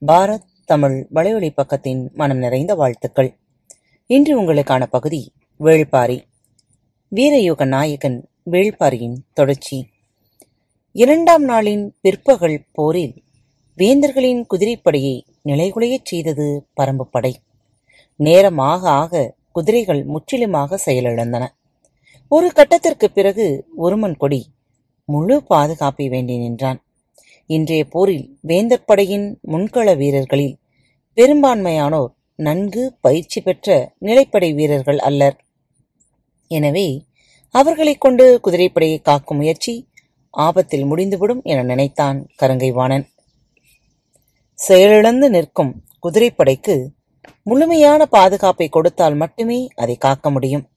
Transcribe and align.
பாரத் 0.00 0.42
தமிழ் 0.64 1.06
வலையொலி 1.14 1.50
பக்கத்தின் 1.56 2.12
மனம் 2.12 2.36
நிறைந்த 2.36 2.74
வாழ்த்துக்கள். 2.74 3.38
இன்று 4.06 4.42
உங்களுக்கான 4.42 4.86
பகுதி 4.86 5.32
வேள்பாரி. 5.60 6.22
வீரயுக 7.14 7.66
நாயகன் 7.66 8.28
வேள்பாரியின் 8.50 9.16
தொடர்ச்சி. 9.32 9.88
இரண்டாம் 10.92 11.48
நாளின் 11.48 11.90
பிற்பகல் 12.00 12.64
போரில் 12.72 13.22
வேந்தர்களின் 13.78 14.44
குதிரைப்படையை 14.54 15.22
நிலைகுலையச் 15.44 16.04
செய்தது 16.04 16.66
பரம்பு 16.80 17.00
படை. 17.00 17.40
நேரம் 18.16 18.58
ஆக 18.58 18.90
ஆக 18.90 19.34
குதிரைகள் 19.52 20.04
முற்றிலுமாக 20.04 20.78
செயலிழந்தன. 20.86 21.48
ஒரு 22.28 22.52
கட்டத்திற்கு 22.52 23.04
பிறகு 23.04 23.66
ஒருமன் 23.76 24.16
கொடி 24.16 24.46
முழு 25.04 25.44
பாதுகாப்பை 25.44 26.08
வேண்டி 26.08 26.38
நின்றான். 26.38 26.85
இன்றைய 27.48 27.84
போரில் 27.84 28.38
வேந்தர் 28.40 28.84
படையின் 28.84 29.38
முன்கள 29.46 29.96
வீரர்களில் 29.96 30.56
பெரும்பான்மையானோர் 31.16 32.12
நன்கு 32.36 32.96
பயிற்சி 33.00 33.40
பெற்ற 33.40 33.92
நிலைப்படை 34.00 34.54
வீரர்கள் 34.54 34.98
அல்லர். 34.98 35.36
எனவே 36.48 37.04
அவர்களைக் 37.50 38.00
கொண்டு 38.00 38.40
குதிரைப்படையை 38.44 39.02
காக்கும் 39.02 39.36
முயற்சி 39.36 39.88
ஆபத்தில் 40.30 40.84
முடிந்துவிடும் 40.84 41.42
என 41.42 41.62
நினைத்தான் 41.62 42.28
கருங்கைவாணன். 42.42 43.06
செயலிழந்து 44.54 45.30
நிற்கும் 45.30 45.84
குதிரைப்படைக்கு 46.02 46.86
முழுமையான 47.42 48.06
பாதுகாப்பை 48.06 48.68
கொடுத்தால் 48.68 49.14
மட்டுமே 49.14 49.68
அதை 49.76 49.96
காக்க 49.96 50.30
முடியும். 50.30 50.68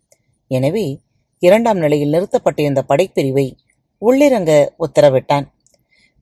எனவே 0.48 1.00
இரண்டாம் 1.40 1.78
நிலையில் 1.78 2.12
நிறுத்தப்பட்டிருந்த 2.12 2.84
படைப்பிரிவை 2.88 3.58
உள்ளிறங்க 4.02 4.70
உத்தரவிட்டான். 4.80 5.48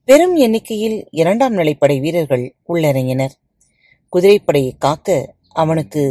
பெரும் 0.08 0.36
எண்ணிக்கையில் 0.36 0.98
இரண்டாம் 1.10 1.56
நிலைப்படை 1.56 1.96
வீரர்கள் 2.00 2.44
உள்ளிறங்கினர். 2.66 3.34
குதிரைப்படையை 4.12 4.70
காக்க 4.78 5.16
அவனுக்கு 5.52 6.02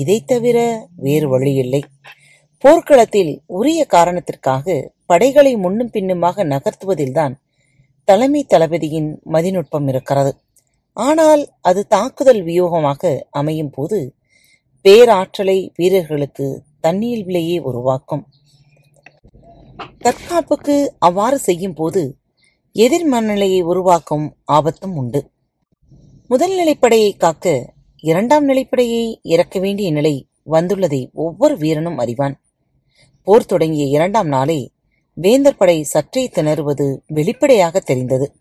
இதை 0.00 0.16
தவிர 0.24 0.58
வேறு 0.96 1.28
வழியில்லை. 1.28 1.80
போர்க்களத்தில் 2.64 3.32
உரிய 3.46 3.80
காரணத்திற்காக 3.84 4.76
படைகளை 5.06 5.52
முன்னும் 5.56 5.90
பின்னுமாக 5.90 6.44
நகர்த்துவதில்தான் 6.44 7.34
தலைமை 8.08 8.42
தளபதியின் 8.44 9.10
மதிநுட்பம் 9.32 9.88
இருக்கிறது. 9.88 10.32
ஆனால் 10.96 11.42
அது 11.60 11.86
தாக்குதல் 11.86 12.42
வியூகமாக 12.42 13.12
அமையும் 13.30 13.70
போது 13.70 14.00
பேராற்றலை 14.84 15.58
வீரர்களுக்கு 15.76 16.48
தன்னியல்பிலேயே 16.80 17.58
உருவாக்கும். 17.60 18.24
தற்காப்புக்கு 19.98 20.78
அவ்வாறு 20.98 21.38
செய்யும் 21.38 21.74
போது 21.74 22.02
எதிர் 22.74 23.04
மனநிலையை 23.04 23.62
உருவாக்கும் 23.62 24.36
ஆபத்தும் 24.44 24.96
உண்டு. 24.96 25.30
முதல் 26.28 26.52
நிலைப்படையை 26.52 27.16
காக்க 27.16 27.72
இரண்டாம் 27.96 28.48
நிலைப்படையை 28.48 29.16
இறக்க 29.22 29.58
வேண்டிய 29.58 29.90
நிலை 29.90 30.26
வந்துள்ளதை 30.50 31.12
ஒவ்வொரு 31.12 31.56
வீரனும் 31.56 31.98
அறிவான். 31.98 32.40
போர் 33.22 33.46
தொடங்கிய 33.46 33.84
இரண்டாம் 33.84 34.26
நாளே 34.26 34.70
வேந்தர் 35.14 35.56
படை 35.56 35.82
சற்றே 35.82 36.30
திணறுவது 36.34 37.00
வெளிப்படையாக 37.06 37.80
தெரிந்தது. 37.80 38.32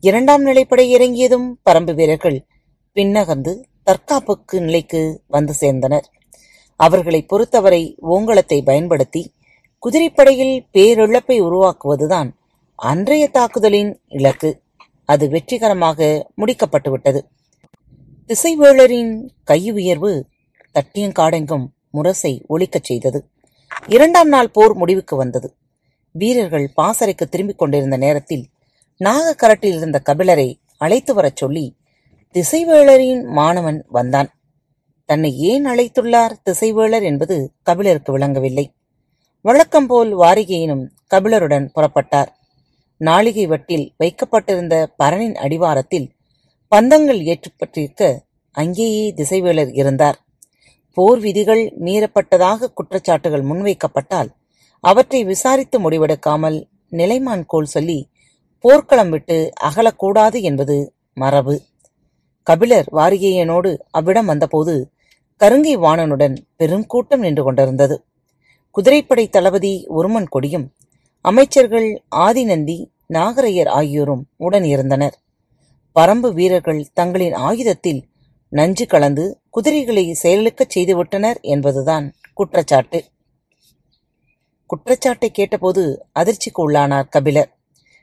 இரண்டாம் 0.00 0.46
நிலைப்படை 0.46 0.86
இறங்கியதும் 0.86 1.60
பரம்பு 1.70 1.94
வீரர்கள் 1.94 2.46
பின்னகர்ந்து 2.94 3.64
தற்காப்புக்கு 3.82 4.60
நிலைக்கு 4.60 5.22
வந்து 5.26 5.54
சேர்ந்தனர். 5.60 6.06
அவர்களை 6.76 7.22
பொறுத்தவரை 7.22 7.96
ஓங்கலத்தை 8.02 8.64
பயன்படுத்தி 8.64 9.32
குதிரைப்படையில் 9.86 10.56
பேரிழப்பை 10.72 11.40
உருவாக்குவதுதான் 11.42 12.30
அன்றைய 12.80 13.28
தாக்குதலின் 13.28 14.00
இலக்கு 14.08 14.62
அது 15.04 15.28
வெற்றிகரமாக 15.28 16.30
முடிக்கப்பட்டுவிட்டது. 16.36 17.20
திசைவேளரின் 18.26 19.28
கையுயர்வு 19.46 20.22
தட்டியங்காடெங்கும் 20.74 21.66
முரசை 21.94 22.44
ஒழிக்கச் 22.48 22.82
செய்தது. 22.82 23.28
இரண்டாம் 23.86 24.28
நாள் 24.28 24.50
போர் 24.50 24.74
முடிவுக்கு 24.74 25.16
வந்தது. 25.16 25.56
வீரர்கள் 26.10 26.70
பாசறைக்கு 26.74 27.28
திரும்பிக் 27.28 27.58
கொண்டிருந்த 27.58 27.96
நேரத்தில் 27.96 28.46
நாகக்கரட்டில் 29.04 29.74
இருந்த 29.74 30.02
கபிலரை 30.06 30.60
அழைத்து 30.76 31.14
வரச் 31.14 31.36
சொல்லி 31.36 31.76
திசைவேளரின் 32.32 33.24
மாணவன் 33.24 33.84
வந்தான். 33.88 34.30
தன்னை 35.04 35.38
ஏன் 35.38 35.66
அழைத்துள்ளார் 35.66 36.32
திசைவேளர் 36.50 37.02
என்பது 37.02 37.52
கபிலருக்கு 37.62 38.12
விளங்கவில்லை. 38.12 38.72
வழக்கம்போல் 39.40 40.16
வாரிகையினும் 40.16 40.88
கபிலருடன் 41.06 41.70
புறப்பட்டார். 41.74 42.36
நாளிகை 43.00 43.44
வட்டில் 43.46 43.86
வைக்கப்பட்டிருந்த 43.96 44.74
பரனின் 44.96 45.34
அடிவாரத்தில் 45.34 46.08
பந்தங்கள் 46.72 47.20
ஏற்றப்பட்டிருக்க 47.32 48.02
அங்கேயே 48.54 49.04
திசைவேளர் 49.16 49.70
இருந்தார். 49.72 50.18
போர் 50.96 51.18
விதிகள் 51.18 51.62
மீறப்பட்டதாக 51.80 52.70
குற்றச்சாட்டுகள் 52.74 53.44
முன்வைக்கப்பட்டால் 53.44 54.30
அவற்றை 54.84 55.24
விசாரித்து 55.24 55.76
முடிவெடுக்காமல் 55.80 56.58
நிலைமான் 56.90 57.44
கோல் 57.46 57.64
சொல்லி 57.64 57.98
போர்க்களம் 58.64 59.10
விட்டு 59.10 59.36
அகலக்கூடாது 59.62 60.38
என்பது 60.40 60.76
மரபு. 61.14 61.56
கபிலர் 62.46 62.88
வாரிகையனோடு 62.92 63.70
அவ்விடம் 63.90 64.26
வந்தபோது 64.26 64.74
கருங்கை 65.40 65.74
வாணனுடன் 65.76 66.36
பெருங்கூட்டம் 66.58 67.24
நின்று 67.24 67.42
கொண்டிருந்தது. 67.42 67.96
குதிரைப்படை 68.74 69.28
தளபதி 69.28 69.72
ஒருமன் 69.88 70.28
கொடியும் 70.28 70.66
அமைச்சர்கள் 71.20 72.02
ஆதிநந்தி 72.16 72.86
நாகரையர் 73.08 73.68
ஆகியோரும் 73.68 74.26
உடன் 74.36 74.64
இருந்தனர். 74.64 75.18
பரம்பு 76.00 76.32
வீரர்கள் 76.32 76.86
தங்களின் 76.94 77.32
ஆயுதத்தில் 77.32 78.08
நஞ்சு 78.48 78.86
கலந்து 78.86 79.40
குதிரைகளை 79.50 80.16
செயலிழக்கச் 80.22 80.70
செய்துவிட்டனர் 80.74 81.40
என்பதுதான் 81.40 82.14
குற்றச்சாட்டு. 82.34 83.04
குற்றச்சாட்டை 84.66 85.30
கேட்டபோது 85.30 86.06
அதிர்ச்சிக்கு 86.18 86.68
உள்ளானார் 86.68 87.08
கபிலர். 87.08 87.58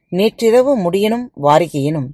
நேற்றிரவு 0.10 0.78
முடியனும் 0.78 1.28
வாரிகையனும் 1.42 2.10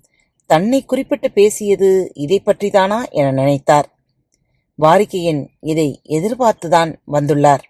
தன்னை 0.45 0.85
குறிப்பிட்டு 0.85 1.31
பேசியது 1.31 2.11
இதை 2.13 2.41
பற்றிதானா 2.45 3.09
என 3.09 3.31
நினைத்தார். 3.31 3.85
வாரிகையன் 4.81 5.47
இதை 5.59 6.01
எதிர்பார்த்துதான் 6.09 6.95
வந்துள்ளார். 7.11 7.63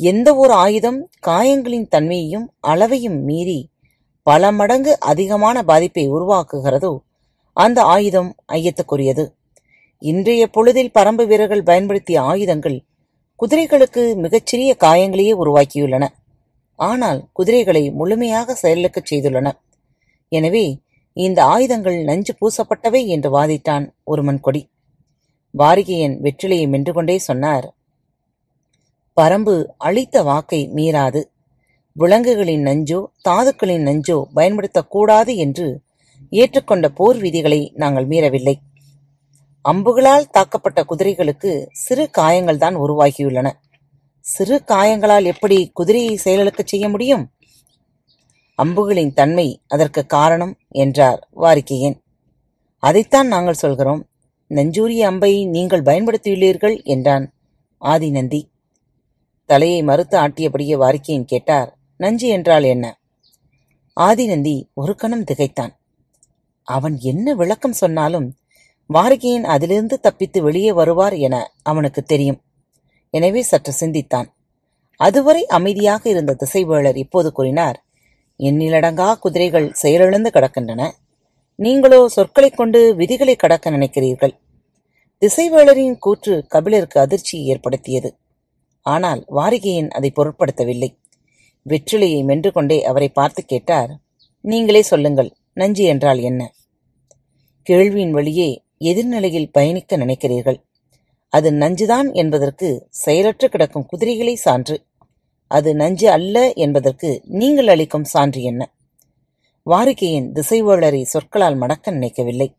எந்த 0.00 0.28
ஒரு 0.34 0.52
ஆயுதம் 0.52 0.98
காயங்களின் 1.20 1.88
தன்மையையும் 1.88 2.46
அளவையும் 2.66 3.18
மீறி 3.22 3.60
பல 4.26 4.52
மடங்கு 4.52 4.92
அதிகமான 5.00 5.62
பாதிப்பை 5.62 6.04
உருவாக்குகிறதோ 6.08 6.92
அந்த 7.56 7.82
ஆயுதம் 7.94 8.30
ஐயத்துக்குரியது. 8.52 9.24
இன்றைய 10.02 10.42
பொழுதில் 10.46 10.94
பரம்பு 10.98 11.26
வீரர்கள் 11.26 11.62
பயன்படுத்திய 11.62 12.18
ஆயுதங்கள் 12.22 12.78
குதிரைகளுக்கு 13.40 14.02
மிகச்சிறிய 14.16 14.76
காயங்களையே 14.80 15.32
உருவாக்கியுள்ளன. 15.42 16.04
ஆனால் 16.78 17.20
குதிரைகளை 17.32 17.82
முழுமையாக 17.90 18.56
செயலுக்குச் 18.62 19.10
செய்துள்ளன. 19.10 19.48
எனவே 20.32 20.64
இந்த 21.16 21.44
ஆயுதங்கள் 21.44 21.98
நஞ்சு 22.04 22.32
பூசப்பட்டவை 22.40 23.06
என்று 23.06 23.30
வாதிட்டான் 23.38 23.86
ஒருமன் 24.04 24.40
கொடி. 24.40 24.62
வாரிகையன் 25.54 26.16
வெற்றிலையை 26.20 26.66
மென்று 26.68 26.92
கொண்டே 26.92 27.18
சொன்னார் 27.18 27.66
பரம்பு 29.16 29.64
அளித்த 29.78 30.22
வாக்கை 30.22 30.70
மீறாது. 30.74 31.24
விலங்குகளின் 31.92 32.64
நஞ்சோ 32.64 33.04
தாதுக்களின் 33.28 33.84
நஞ்சோ 33.84 34.22
பயன்படுத்தக்கூடாது 34.34 35.36
என்று 35.36 35.80
ஏற்றுக்கொண்ட 36.30 36.88
போர் 36.88 37.16
விதிகளை 37.16 37.72
நாங்கள் 37.74 38.08
மீறவில்லை. 38.08 38.54
அம்புகளால் 39.62 40.30
தாக்கப்பட்ட 40.32 40.84
குதிரைகளுக்கு 40.88 41.66
சிறு 41.72 42.10
காயங்கள்தான் 42.18 42.76
உருவாகியுள்ளன. 42.76 43.50
சிறு 44.20 44.62
காயங்களால் 44.64 45.24
எப்படி 45.24 45.70
குதிரையை 45.74 46.18
செயலிழக்கச் 46.24 46.66
செய்ய 46.66 46.88
முடியும்? 46.88 47.30
அம்புகளின் 48.54 49.12
தன்மை 49.12 49.60
அதற்கு 49.68 50.06
காரணம் 50.06 50.56
என்றார் 50.68 51.28
வாரிக்கையன். 51.36 51.98
அதைத்தான் 52.78 53.26
நாங்கள் 53.26 53.54
சொல்கிறோம். 53.54 54.08
நஞ்சூரிய 54.48 54.98
அம்பை 54.98 55.46
நீங்கள் 55.46 55.82
பயன்படுத்தியுள்ளீர்கள் 55.82 56.82
என்றான் 56.82 57.32
ஆதிநந்தி. 57.80 58.49
தலையை 59.50 59.82
மறுத்து 59.82 60.18
ஆட்டியபடியே 60.18 60.76
வாரிக்கையின் 60.76 61.24
கேட்டார் 61.24 61.78
நஞ்சு 61.96 62.28
என்றால் 62.28 62.62
என்ன? 62.62 63.00
ஆதிநந்தி 64.00 64.64
ஒரு 64.74 64.94
கணம் 64.94 65.24
திகைத்தான். 65.24 65.78
அவன் 66.62 66.98
என்ன 67.00 67.34
விளக்கம் 67.34 67.72
சொன்னாலும் 67.72 68.36
வாரிகையின் 68.94 69.42
அதிலிருந்து 69.42 70.00
தப்பித்து 70.00 70.42
வெளியே 70.42 70.72
வருவார் 70.72 71.14
என 71.14 71.52
அவனுக்கு 71.62 72.02
தெரியும். 72.02 72.40
எனவே 73.10 73.42
சற்று 73.42 73.72
சிந்தித்தான். 73.72 74.34
அதுவரை 74.96 75.46
அமைதியாக 75.46 76.10
இருந்த 76.10 76.36
திசைவேளர் 76.38 76.96
இப்போது 76.96 77.32
கூறினார் 77.32 77.84
எண்ணிலடங்கா 78.38 79.14
குதிரைகள் 79.14 79.72
செயலிழந்து 79.72 80.30
கிடக்கின்றன. 80.30 80.90
நீங்களோ 81.54 82.08
சொற்களைக் 82.08 82.56
கொண்டு 82.56 82.94
விதிகளை 82.94 83.36
கடக்க 83.36 83.70
நினைக்கிறீர்கள். 83.70 84.38
திசைவேளரின் 85.20 85.98
கூற்று 85.98 86.46
கபிலருக்கு 86.48 87.00
அதிர்ச்சியை 87.00 87.46
ஏற்படுத்தியது. 87.46 88.19
ஆனால் 88.82 89.24
வாரிகையன் 89.34 89.88
அதை 89.88 90.12
பொருட்படுத்தவில்லை. 90.16 90.98
வெற்றிலையை 91.66 92.24
மென்று 92.24 92.52
கொண்டே 92.52 92.84
அவரை 92.84 93.08
பார்த்து 93.08 93.44
கேட்டார் 93.44 93.98
நீங்களே 94.40 94.82
சொல்லுங்கள் 94.82 95.36
நஞ்சு 95.54 95.84
என்றால் 95.84 96.18
என்ன? 96.18 96.54
கேள்வியின் 97.62 98.10
வழியே 98.10 98.62
எதிர்நிலையில் 98.78 99.52
பயணிக்க 99.52 99.96
நினைக்கிறீர்கள். 99.96 100.62
அது 101.28 101.50
நஞ்சுதான் 101.52 102.12
என்பதற்கு 102.12 102.86
செயலற்று 102.88 103.48
கிடக்கும் 103.48 103.86
குதிரைகளை 103.86 104.34
சான்று. 104.34 104.84
அது 105.46 105.74
நஞ்சு 105.74 106.08
அல்ல 106.10 106.52
என்பதற்கு 106.52 107.22
நீங்கள் 107.24 107.66
அளிக்கும் 107.66 108.04
சான்று 108.04 108.42
என்ன? 108.42 108.72
வாரிகையின் 109.66 110.32
திசைவேளரை 110.32 111.02
சொற்களால் 111.02 111.54
மடக்க 111.54 111.90
நினைக்கவில்லை. 111.90 112.54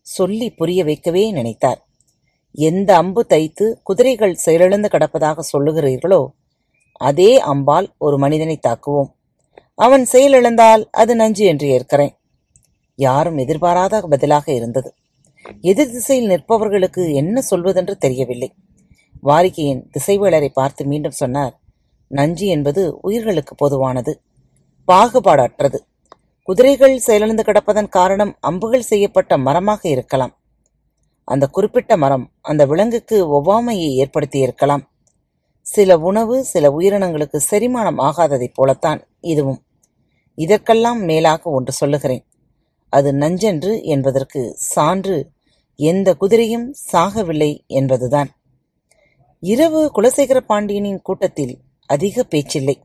சொல்லி 0.00 0.50
புரிய 0.50 0.84
வைக்கவே 0.84 1.32
நினைத்தார். 1.32 1.91
எந்த 2.54 2.96
அம்பு 2.96 3.26
தைத்து 3.28 3.76
குதிரைகள் 3.82 4.34
செயலிழந்து 4.34 4.88
கிடப்பதாக 4.88 5.38
சொல்லுகிறீர்களோ 5.52 6.26
அதே 6.96 7.40
அம்பால் 7.40 7.86
ஒரு 7.98 8.18
மனிதனை 8.18 8.58
தாக்குவோம். 8.68 9.10
அவன் 9.74 10.06
செயலிழந்தால் 10.12 10.84
அது 10.90 11.16
நஞ்சு 11.16 11.44
என்று 11.44 11.68
ஏற்கிறேன். 11.68 12.14
யாரும் 12.94 13.38
எதிர்பாராத 13.38 14.00
பதிலாக 14.00 14.52
இருந்தது. 14.52 14.94
எதிர் 15.60 15.90
திசையில் 15.90 16.30
நிற்பவர்களுக்கு 16.30 17.14
என்ன 17.14 17.42
சொல்வதென்று 17.50 17.94
தெரியவில்லை. 17.96 18.54
வாரிகையின் 19.22 19.82
திசைவேளரை 19.92 20.48
பார்த்து 20.48 20.84
மீண்டும் 20.84 21.10
சொன்னார் 21.10 21.58
நஞ்சு 22.06 22.46
என்பது 22.46 22.98
உயிர்களுக்கு 23.00 23.54
பொதுவானது. 23.54 24.20
பாகுபாடற்றது. 24.88 25.78
குதிரைகள் 26.42 26.98
செயலிழந்து 26.98 27.42
கிடப்பதன் 27.42 27.88
காரணம் 27.88 28.36
அம்புகள் 28.40 28.80
செய்யப்பட்ட 28.80 29.38
மரமாக 29.38 29.88
இருக்கலாம். 29.88 30.36
அந்த 31.24 31.46
குறிப்பிட்ட 31.46 31.96
மரம் 31.96 32.30
அந்த 32.40 32.66
விலங்குக்கு 32.66 33.42
ஒவ்வாமையை 33.42 34.04
ஏற்படுத்தியிருக்கலாம். 34.04 34.82
சில 35.62 35.98
உணவு 35.98 36.44
சில 36.44 36.70
உயிரினங்களுக்கு 36.70 37.40
செரிமானம் 37.50 37.98
ஆகாததைப் 37.98 38.54
போலத்தான் 38.54 39.08
இதுவும். 39.20 39.62
இதற்கெல்லாம் 40.34 41.00
மேலாக 41.00 41.50
ஒன்று 41.50 41.72
சொல்லுகிறேன். 41.72 42.26
அது 42.88 43.12
நஞ்சென்று 43.12 43.82
என்பதற்கு 43.82 44.54
சான்று 44.56 45.30
எந்த 45.76 46.16
குதிரையும் 46.20 46.74
சாகவில்லை 46.92 47.66
என்பதுதான். 47.66 48.30
இரவு 49.40 49.90
குலசேகர 49.94 50.40
பாண்டியனின் 50.40 51.02
கூட்டத்தில் 51.02 51.58
அதிக 51.86 52.26
பேச்சில்லை. 52.30 52.80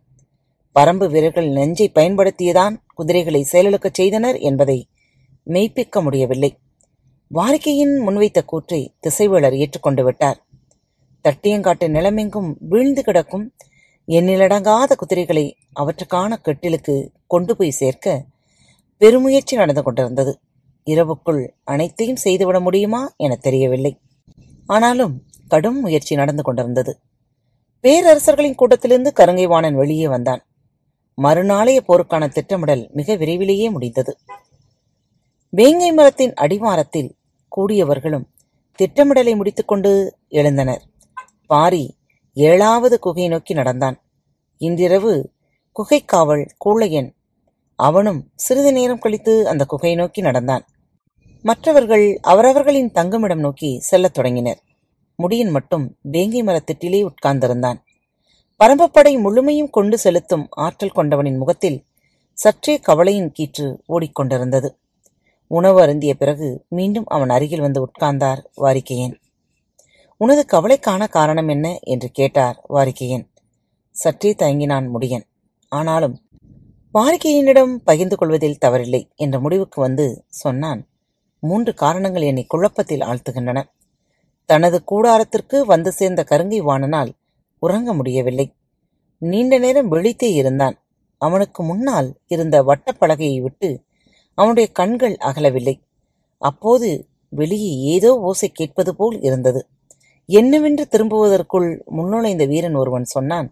பரம்பு 0.80 1.10
வீரர்கள் 1.10 1.50
நெஞ்சை 1.50 1.90
பயன்படுத்தியதான் 1.90 2.86
குதிரைகளை 2.94 3.48
செயலிழக்கச் 3.52 3.94
செய்தனர் 3.94 4.38
என்பதை 4.38 4.90
மெய்ப்பிக்க 5.46 6.02
முடியவில்லை. 6.02 6.58
வாரிக்கையின் 7.34 8.08
முன்வைத்த 8.08 8.46
கூற்றை 8.46 8.94
திசைவேளர் 9.02 9.56
ஏற்றுக்கொண்டு 9.58 10.04
விட்டார். 10.04 10.46
தட்டியங்காட்டு 11.24 11.88
நிலமெங்கும் 11.88 12.54
வீழ்ந்து 12.60 13.04
கிடக்கும் 13.04 13.54
எண்ணிலடங்காத 14.08 14.96
குதிரைகளை 14.96 15.58
அவற்றுக்கான 15.74 16.36
கெட்டிலுக்கு 16.36 17.12
கொண்டு 17.28 17.56
போய் 17.56 17.72
சேர்க்க 17.72 18.26
பெருமுயற்சி 18.98 19.56
நடந்து 19.56 19.84
கொண்டிருந்தது. 19.84 20.40
இரவுக்குள் 20.84 21.54
அனைத்தையும் 21.64 22.16
செய்துவிட 22.16 22.60
முடியுமா 22.60 23.14
என 23.18 23.36
தெரியவில்லை. 23.36 24.00
ஆனாலும் 24.66 25.24
கடும் 25.48 25.82
முயற்சி 25.82 26.16
நடந்து 26.16 26.44
கொண்டிருந்தது. 26.44 27.00
பேரரசர்களின் 27.84 28.56
கூட்டத்திலிருந்து 28.56 29.12
கருங்கைவாணன் 29.16 29.74
வெளியே 29.74 30.08
வந்தான். 30.08 30.46
மறுநாளைய 31.22 31.80
போருக்கான 31.88 32.30
திட்டமிடல் 32.30 32.90
மிக 32.94 33.16
விரைவிலேயே 33.16 33.70
முடிந்தது. 33.70 34.18
வேங்கை 35.50 35.92
மரத்தின் 35.92 36.34
அடிவாரத்தில் 36.34 37.16
கூடியவர்களும் 37.58 38.24
திட்டமிடலை 38.76 39.36
முடித்துக்கொண்டு 39.36 40.18
எழுந்தனர். 40.30 40.82
பாரி 41.48 41.96
ஏழாவது 42.34 43.00
குகையை 43.06 43.28
நோக்கி 43.28 43.54
நடந்தான். 43.54 44.02
இன்றிரவு 44.58 45.32
குகைக்காவல் 45.80 46.46
கூழையன் 46.66 47.16
அவனும் 47.76 48.32
சிறிது 48.36 48.74
நேரம் 48.74 49.00
கழித்து 49.00 49.48
அந்த 49.48 49.66
குகையை 49.70 49.96
நோக்கி 49.96 50.22
நடந்தான். 50.22 50.66
மற்றவர்கள் 51.42 52.20
அவரவர்களின் 52.22 52.92
தங்குமிடம் 52.92 53.40
நோக்கி 53.40 53.80
செல்லத் 53.80 54.14
தொடங்கினர். 54.14 54.62
முடியன் 55.24 55.52
மட்டும் 55.52 55.98
வேங்கை 56.02 56.44
மரத்திட்டிலே 56.44 57.08
உட்கார்ந்திருந்தான். 57.08 57.78
பரம்பப்படை 58.64 59.20
முழுமையும் 59.20 59.70
கொண்டு 59.70 59.98
செலுத்தும் 59.98 60.48
ஆற்றல் 60.50 60.90
கொண்டவனின் 60.90 61.38
முகத்தில் 61.38 61.86
சற்றே 62.34 62.80
கவலையின் 62.80 63.32
கீற்று 63.40 63.78
ஓடிக்கொண்டிருந்தது. 63.90 64.70
உணவு 65.48 65.82
அருந்திய 65.82 66.14
பிறகு 66.14 66.66
மீண்டும் 66.68 67.06
அவன் 67.06 67.30
அருகில் 67.30 67.60
வந்து 67.60 67.86
உட்கார்ந்தார் 67.86 68.44
வாரிக்கையன். 68.58 69.16
உனது 70.18 70.46
கவலைக்கான 70.46 71.08
காரணம் 71.08 71.48
என்ன 71.48 71.80
என்று 71.82 72.10
கேட்டார் 72.10 72.66
வாரிக்கையன். 72.70 73.28
சற்றே 73.92 74.36
தயங்கினான் 74.38 74.90
முடியன். 74.94 75.24
ஆனாலும் 75.70 76.22
வாரிக்கையனிடம் 76.94 77.76
பகிர்ந்து 77.76 78.18
கொள்வதில் 78.18 78.58
தவறில்லை 78.66 79.16
என்ற 79.16 79.40
முடிவுக்கு 79.40 79.82
வந்து 79.82 80.26
சொன்னான். 80.30 80.88
மூன்று 81.40 81.74
காரணங்கள் 81.74 82.22
என்னை 82.22 82.46
குழப்பத்தில் 82.46 83.00
ஆழ்த்துகின்றன. 83.00 83.64
தனது 84.46 84.84
கூடாரத்திற்கு 84.92 85.66
வந்து 85.66 85.92
சேர்ந்த 85.92 86.26
கருங்கை 86.30 86.62
வாணனால் 86.62 87.12
உறங்க 87.60 87.94
முடியவில்லை. 87.94 88.54
நீண்ட 89.18 89.58
நேரம் 89.58 89.92
விழித்தே 89.92 90.34
இருந்தான். 90.34 90.82
அவனுக்கு 91.18 91.64
முன்னால் 91.64 92.18
இருந்த 92.28 92.64
வட்டப்பலகையை 92.64 93.42
விட்டு 93.42 93.84
அவனுடைய 94.38 94.68
கண்கள் 94.72 95.16
அகலவில்லை. 95.20 95.76
அப்போது 96.42 96.88
வெளியே 97.34 97.72
ஏதோ 97.94 98.10
ஓசை 98.20 98.50
கேட்பது 98.50 98.92
போல் 98.96 99.18
இருந்தது. 99.22 99.62
என்னவென்று 100.30 100.84
திரும்புவதற்குள் 100.92 101.70
முன்னுழைந்த 101.98 102.44
வீரன் 102.48 102.76
ஒருவன் 102.76 103.04
சொன்னான் 103.04 103.48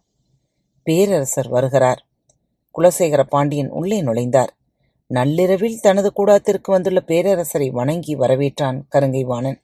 பேரரசர் 0.84 1.50
வருகிறார். 1.50 2.02
குலசேகர 2.76 3.22
பாண்டியன் 3.24 3.70
உள்ளே 3.70 4.00
நுழைந்தார். 4.02 4.52
நள்ளிரவில் 5.12 5.80
தனது 5.80 6.10
கூடாத்திற்கு 6.16 6.70
வந்துள்ள 6.72 7.00
பேரரசரை 7.08 7.68
வணங்கி 7.72 8.14
வரவேற்றான் 8.16 8.78
கருங்கைவாணன். 8.96 9.58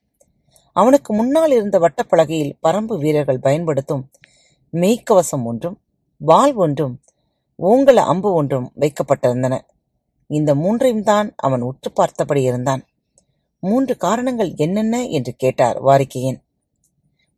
அவனுக்கு 0.76 1.12
முன்னால் 1.14 1.52
இருந்த 1.52 1.78
வட்டப்பலகையில் 1.80 2.58
பரம்பு 2.68 2.96
வீரர்கள் 2.98 3.40
பயன்படுத்தும் 3.40 4.04
மெய்க்கவசம் 4.74 5.44
ஒன்றும் 5.44 5.78
வாள் 6.22 6.54
ஒன்றும் 6.56 6.94
ஓங்கல 7.60 8.04
அம்பு 8.12 8.30
ஒன்றும் 8.34 8.68
வைக்கப்பட்டிருந்தன. 8.80 9.56
இந்த 10.32 10.56
மூன்றையும் 10.56 11.04
தான் 11.04 11.34
அவன் 11.36 11.62
உற்று 11.62 11.92
பார்த்தபடி 11.92 12.42
இருந்தான். 12.42 12.86
மூன்று 13.60 13.98
காரணங்கள் 13.98 14.54
என்னென்ன? 14.56 15.08
என்று 15.08 15.34
கேட்டார் 15.34 15.84
வாரிக்கையன். 15.84 16.40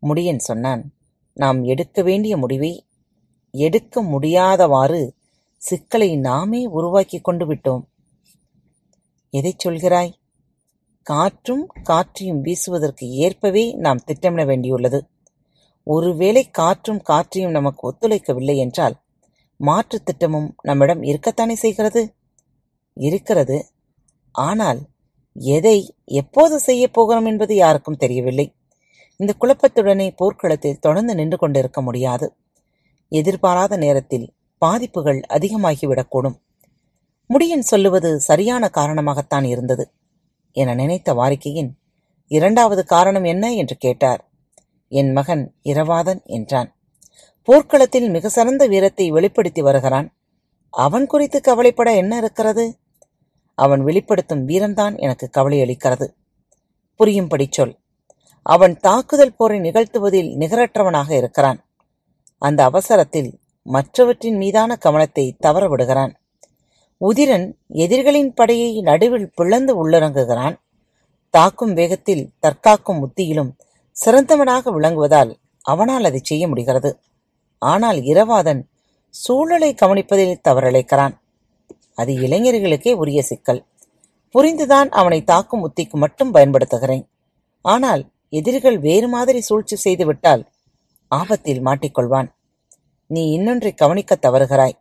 முடியன் 0.01 0.37
சொன்னான் 0.37 0.93
நாம் 1.33 1.63
எடுக்க 1.63 2.01
வேண்டிய 2.01 2.37
முடிவை 2.37 2.85
எடுக்க 3.51 4.03
முடியாதவாறு 4.03 5.09
சிக்கலை 5.57 6.17
நாமே 6.17 6.65
உருவாக்கிக் 6.65 7.23
கொண்டு 7.23 7.53
விட்டோம். 7.53 7.83
எதைச் 9.29 9.67
சொல்கிறாய்? 9.67 10.13
காற்றும் 11.03 11.67
காற்றியும் 11.89 12.41
வீசுவதற்கு 12.41 13.09
ஏற்பவே 13.09 13.73
நாம் 13.73 14.03
திட்டமிட 14.03 14.55
வேண்டியுள்ளது. 14.55 14.99
ஒருவேளை 15.83 16.49
காற்றும் 16.49 17.01
காற்றியும் 17.09 17.49
நமக்கு 17.49 17.91
ஒத்துழைக்கவில்லை 17.91 18.55
என்றால் 18.55 18.95
மாற்றுத் 19.59 20.05
திட்டமும் 20.05 20.55
நம்மிடம் 20.61 21.01
இருக்கத்தானே 21.01 21.53
செய்கிறது? 21.53 22.13
இருக்கிறது. 22.93 23.65
ஆனால் 24.31 24.79
எதை 25.33 25.95
எப்போது 26.05 26.59
செய்யப் 26.59 26.93
போகிறோம் 26.93 27.25
என்பது 27.25 27.55
யாருக்கும் 27.55 27.95
தெரியவில்லை. 27.95 28.55
இந்த 29.17 29.33
குழப்பத்துடனே 29.41 30.13
போர்க்களத்தில் 30.15 30.79
தொடர்ந்து 30.79 31.15
நின்று 31.15 31.37
கொண்டிருக்க 31.37 31.81
முடியாது. 31.81 32.35
எதிர்பாராத 33.09 33.77
நேரத்தில் 33.77 34.33
பாதிப்புகள் 34.57 35.21
அதிகமாகிவிடக்கூடும். 35.29 36.41
முடியன் 37.29 37.59
சொல்லுவது 37.59 38.19
சரியான 38.19 38.69
காரணமாகத்தான் 38.73 39.43
இருந்தது 39.43 39.91
என 40.51 40.73
நினைத்த 40.73 41.13
வாரிக்கையின் 41.13 41.71
இரண்டாவது 42.27 42.85
காரணம் 42.85 43.23
என்ன 43.23 43.53
என்று 43.53 43.75
கேட்டார். 43.77 44.31
என் 44.87 45.11
மகன் 45.11 45.55
இரவாதன் 45.63 46.23
என்றான். 46.23 46.75
போர்க்களத்தில் 47.43 48.09
மிக 48.09 48.29
சிறந்த 48.29 48.67
வீரத்தை 48.67 49.11
வெளிப்படுத்தி 49.11 49.61
வருகிறான். 49.61 50.15
அவன் 50.69 51.05
குறித்து 51.05 51.41
கவலைப்பட 51.41 51.95
என்ன 51.95 52.17
இருக்கிறது? 52.17 52.79
அவன் 53.57 53.81
வெளிப்படுத்தும் 53.83 54.47
வீரம்தான் 54.47 54.95
எனக்கு 54.97 55.29
கவலை 55.29 55.59
அளிக்கிறது 55.61 56.07
புரியும்படி 56.99 57.47
சொல். 57.49 57.75
அவன் 58.45 58.75
தாக்குதல் 58.79 59.35
போரை 59.37 59.59
நிகழ்த்துவதில் 59.59 60.29
நிகரற்றவனாக 60.41 61.09
இருக்கிறான். 61.11 61.59
அந்த 62.37 62.63
அவசரத்தில் 62.63 63.39
மற்றவற்றின் 63.65 64.37
மீதான 64.37 64.75
கவனத்தை 64.75 65.25
தவற 65.39 65.67
விடுகிறான் 65.67 66.13
உதிரன் 67.01 67.47
எதிரிகளின் 67.67 68.33
படையை 68.33 68.81
நடுவில் 68.81 69.31
பிளந்து 69.35 69.73
உள்ளிறங்குகிறான். 69.81 70.55
தாக்கும் 71.29 71.73
வேகத்தில் 71.73 72.31
தற்காக்கும் 72.41 73.01
உத்தியிலும் 73.05 73.51
சிறந்தவனாக 73.95 74.71
விளங்குவதால் 74.71 75.31
அவனால் 75.65 76.03
அதை 76.03 76.19
செய்ய 76.23 76.47
முடிகிறது. 76.47 76.91
ஆனால் 77.61 77.99
இரவாதன் 78.11 78.61
சூழலை 79.09 79.69
கவனிப்பதில் 79.73 80.41
தவறிழைக்கிறான். 80.47 81.15
அது 81.97 82.11
இளைஞர்களுக்கே 82.13 82.91
உரிய 82.93 83.21
சிக்கல். 83.21 83.61
புரிந்துதான் 84.35 84.89
அவனை 84.89 85.23
தாக்கும் 85.23 85.63
உத்திக்கு 85.67 85.97
மட்டும் 85.97 86.33
பயன்படுத்துகிறேன். 86.33 87.03
ஆனால் 87.65 88.03
எதிரிகள் 88.29 88.77
வேறு 88.79 89.07
மாதிரி 89.07 89.41
சூழ்ச்சி 89.41 89.75
செய்துவிட்டால் 89.75 90.43
ஆபத்தில் 91.07 91.65
மாட்டிக்கொள்வான். 91.65 92.29
நீ 93.07 93.23
இன்னொன்றை 93.31 93.73
கவனிக்க 93.73 94.15
தவறுகிறாய். 94.15 94.77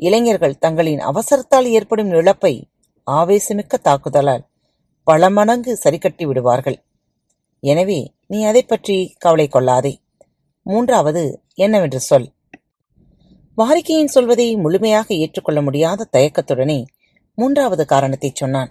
இளைஞர்கள் 0.00 0.58
தங்களின் 0.58 1.00
அவசரத்தால் 1.00 1.68
ஏற்படும் 1.70 2.10
இழப்பை 2.10 2.54
ஆவேசமிக்க 3.06 3.74
தாக்குதலால் 3.82 4.44
பல 5.06 5.30
மடங்கு 5.30 5.72
சரிக்கட்டி 5.84 6.24
விடுவார்கள். 6.26 6.78
எனவே 7.62 8.00
நீ 8.26 8.38
அதை 8.44 8.62
பற்றி 8.62 8.96
கவலை 9.18 9.46
கொள்ளாதே. 9.48 9.92
மூன்றாவது 10.66 11.22
என்னவென்று 11.54 12.00
சொல். 12.00 12.28
வாரிக்கையின் 13.60 14.12
சொல்வதை 14.14 14.56
முழுமையாக 14.56 15.14
ஏற்றுக்கொள்ள 15.14 15.60
முடியாத 15.62 16.06
தயக்கத்துடனே 16.12 16.84
மூன்றாவது 17.38 17.84
காரணத்தை 17.86 18.30
சொன்னான். 18.34 18.70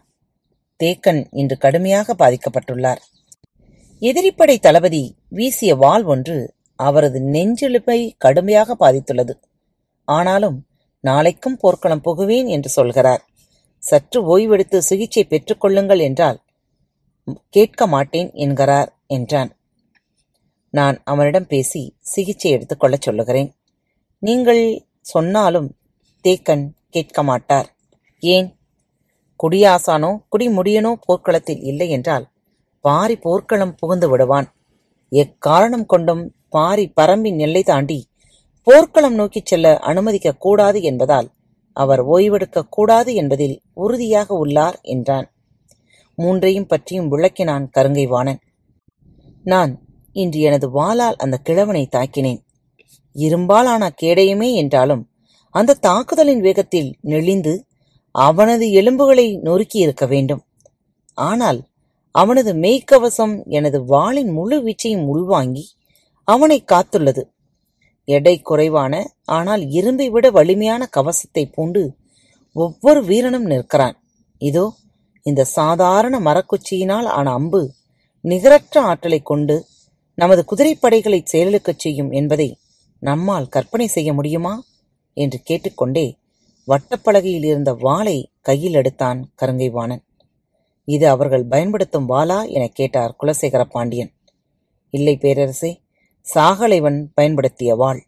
தேக்கன் 0.79 1.21
இன்று 1.31 1.57
கடுமையாக 1.57 2.13
பாதிக்கப்பட்டுள்ளார். 2.13 3.01
எதிரிப்படை 4.01 4.55
தளபதி 4.59 5.03
வீசிய 5.29 5.75
வாள் 5.75 6.03
ஒன்று 6.03 6.37
அவரது 6.79 7.19
நெஞ்செழுப்பை 7.31 7.99
கடுமையாக 8.17 8.77
பாதித்துள்ளது. 8.79 9.33
ஆனாலும் 10.07 10.57
நாளைக்கும் 11.03 11.57
போர்க்களம் 11.57 12.05
புகுவேன் 12.05 12.47
என்று 12.47 12.69
சொல்கிறார். 12.69 13.23
சற்று 13.83 14.19
ஓய்வெடுத்து 14.27 14.77
சிகிச்சை 14.77 15.25
பெற்றுக்கொள்ளுங்கள் 15.29 15.99
என்றால் 15.99 16.39
கேட்க 17.49 17.87
மாட்டேன் 17.87 18.29
என்கிறார் 18.33 18.89
என்றான். 19.07 19.51
நான் 20.73 20.97
அவனிடம் 21.03 21.47
பேசி 21.47 21.83
சிகிச்சை 21.99 22.49
எடுத்துக்கொள்ளச் 22.55 23.01
சொல்லுகிறேன் 23.01 23.49
நீங்கள் 24.19 24.87
சொன்னாலும் 25.01 25.75
தேக்கன் 26.23 26.69
கேட்க 26.89 27.23
மாட்டார். 27.23 27.75
ஏன்? 28.19 28.57
குடியாசானோ 29.43 30.17
குடிமுடியனோ 30.31 30.93
போர்க்களத்தில் 31.05 31.61
இல்லை 31.61 31.89
என்றால் 31.89 32.27
பாரி 32.81 33.15
போர்க்களம் 33.15 33.75
புகுந்து 33.75 34.09
விடுவான். 34.09 34.55
எக்காரணம் 35.11 35.85
கொண்டும் 35.85 36.35
பாரி 36.49 36.93
பரம்பின் 37.01 37.37
எல்லை 37.37 37.63
தாண்டி 37.63 38.07
போர்க்களம் 38.63 39.13
நோக்கிச் 39.13 39.45
செல்ல 39.45 39.79
அனுமதிக்கக் 39.81 40.39
கூடாது 40.39 40.81
என்பதால் 40.81 41.31
அவர் 41.73 42.05
ஓய்வெடுக்கக் 42.05 42.69
கூடாது 42.69 43.13
என்பதில் 43.13 43.61
உறுதியாக 43.73 44.35
உள்ளார் 44.35 44.79
என்றான். 44.81 45.31
மூன்றையும் 46.15 46.67
பற்றியும் 46.67 47.11
விளக்கினான் 47.11 47.69
கருங்கைவாணன். 47.77 48.39
நான் 49.43 49.81
இன்று 50.11 50.39
எனது 50.39 50.69
வாளால் 50.69 51.15
அந்த 51.15 51.37
கிழவனை 51.37 51.87
தாக்கினேன். 51.91 52.47
இரும்பாலான 53.15 53.83
கேடயமே 54.01 54.49
என்றாலும் 54.53 55.03
அந்த 55.55 55.77
தாக்குதலின் 55.79 56.39
வேகத்தில் 56.39 56.89
நெளிந்து 57.01 57.53
அவனது 58.15 58.65
எலும்புகளை 58.71 59.25
நொறுக்கி 59.37 59.77
இருக்க 59.79 60.05
வேண்டும். 60.05 60.43
ஆனால் 61.17 61.59
அவனது 62.15 62.51
மெய்க்கவசம் 62.53 63.35
எனது 63.49 63.77
வாளின் 63.85 64.31
முழு 64.31 64.57
வீச்சையும் 64.61 65.07
உள்வாங்கி 65.07 65.65
அவனை 66.27 66.63
காத்துள்ளது. 66.71 67.23
எடை 68.07 68.35
குறைவான 68.41 68.93
ஆனால் 69.29 69.63
இரும்பை 69.69 70.07
விட 70.09 70.27
வலிமையான 70.29 70.81
கவசத்தை 70.87 71.43
பூண்டு 71.45 71.81
ஒவ்வொரு 72.55 73.01
வீரனும் 73.03 73.45
நிற்கிறான். 73.45 73.97
இதோ 74.41 74.65
இந்த 75.25 75.43
சாதாரண 75.43 76.15
மரக்குச்சியினால் 76.19 77.07
ஆன 77.09 77.31
அம்பு 77.31 77.61
நிகரற்ற 78.23 78.81
ஆற்றலைக் 78.81 79.25
கொண்டு 79.25 79.55
நமது 80.17 80.41
குதிரைப்படைகளை 80.51 81.19
செயலுக்கச் 81.31 81.79
செய்யும் 81.79 82.11
என்பதை 82.11 82.47
நம்மால் 82.99 83.47
கற்பனை 83.47 83.87
செய்ய 83.87 84.13
முடியுமா? 84.13 84.63
என்று 85.13 85.39
கேட்டுக்கொண்டே 85.41 86.17
வட்டப்பலகையில் 86.67 87.45
இருந்த 87.45 87.73
வாளை 87.73 88.31
கையில் 88.41 88.73
எடுத்தான் 88.73 89.31
கருங்கைவாணன். 89.41 90.03
இது 90.85 91.09
அவர்கள் 91.09 91.45
பயன்படுத்தும் 91.45 92.09
வாளா? 92.09 92.49
எனக் 92.49 92.75
கேட்டார் 92.75 93.15
குலசேகர 93.21 93.63
பாண்டியன். 93.63 94.11
இல்லை 94.89 95.17
பேரரசே 95.21 95.81
சாகலைவன் 96.33 97.05
பயன்படுத்திய 97.13 97.75
வாள். 97.75 98.05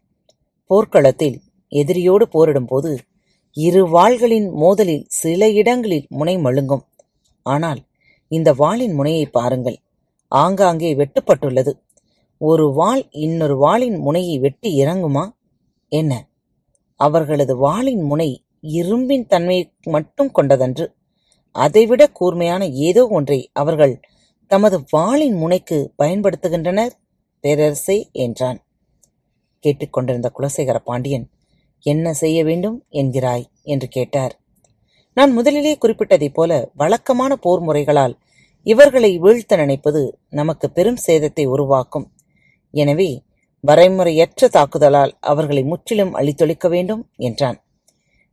போர்க்களத்தில் 0.66 1.40
எதிரியோடு 1.68 2.28
போரிடும்போது 2.32 2.98
இரு 3.52 3.86
வாள்களின் 3.86 4.50
மோதலில் 4.60 5.04
சில 5.08 5.50
இடங்களில் 5.50 6.06
முனை 6.08 6.36
மழுங்கும். 6.36 6.84
ஆனால் 7.42 7.82
இந்த 8.28 8.52
வாளின் 8.52 8.92
முனையை 8.92 9.26
பாருங்கள். 9.26 9.78
ஆங்காங்கே 10.28 10.94
வெட்டுப்பட்டுள்ளது. 10.94 11.72
ஒரு 12.44 12.72
வாள் 12.72 13.08
இன்னொரு 13.10 13.56
வாளின் 13.56 13.98
முனையை 13.98 14.38
வெட்டி 14.38 14.84
இறங்குமா? 14.84 15.32
என்ன? 15.88 16.28
அவர்களது 16.96 17.56
வாளின் 17.56 18.02
முனை 18.02 18.44
இரும்பின் 18.62 19.26
தன்மையை 19.26 19.72
மட்டும் 19.82 20.30
கொண்டதன்று. 20.30 20.94
அதைவிட 21.50 22.06
கூர்மையான 22.06 22.66
ஏதோ 22.66 23.06
ஒன்றை 23.06 23.50
அவர்கள் 23.52 24.00
தமது 24.46 24.84
வாளின் 24.90 25.34
முனைக்கு 25.34 25.92
பயன்படுத்துகின்றனர்? 25.98 26.90
பேரரசே 27.42 28.10
என்றான். 28.12 28.58
கேட்டுக்கொண்டிருந்த 29.58 30.32
குலசேகர 30.38 30.76
பாண்டியன் 30.76 31.28
என்ன 31.80 32.12
செய்ய 32.12 32.44
வேண்டும் 32.44 32.84
என்கிறாய்? 32.90 33.44
என்று 33.62 33.88
கேட்டார். 33.88 34.40
நான் 35.14 35.32
முதலிலே 35.32 35.78
குறிப்பிட்டதைப் 35.82 36.34
போல 36.34 36.70
வழக்கமான 36.74 37.36
போர் 37.36 37.60
முறைகளால் 37.60 38.18
இவர்களை 38.62 39.18
வீழ்த்த 39.18 39.56
நினைப்பது 39.56 40.18
நமக்கு 40.30 40.70
பெரும் 40.70 40.98
சேதத்தை 41.06 41.46
உருவாக்கும். 41.46 42.10
எனவே 42.72 43.22
வரைமுறையற்ற 43.66 44.48
தாக்குதலால் 44.48 45.12
அவர்களை 45.20 45.62
முற்றிலும் 45.62 46.14
அழித்தொழிக்க 46.14 46.68
வேண்டும் 46.68 47.10
என்றான். 47.16 47.64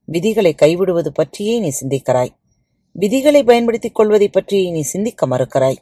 விதிகளை 0.05 0.55
கைவிடுவது 0.61 1.07
பற்றியே 1.07 1.59
நீ 1.59 1.71
சிந்திக்கிறாய். 1.81 2.29
விதிகளை 2.91 3.43
பயன்படுத்திக் 3.43 3.95
கொள்வதைப் 3.95 4.33
பற்றி 4.33 4.71
நீ 4.71 4.81
சிந்திக்க 4.81 5.27
மறுக்கிறாய். 5.27 5.75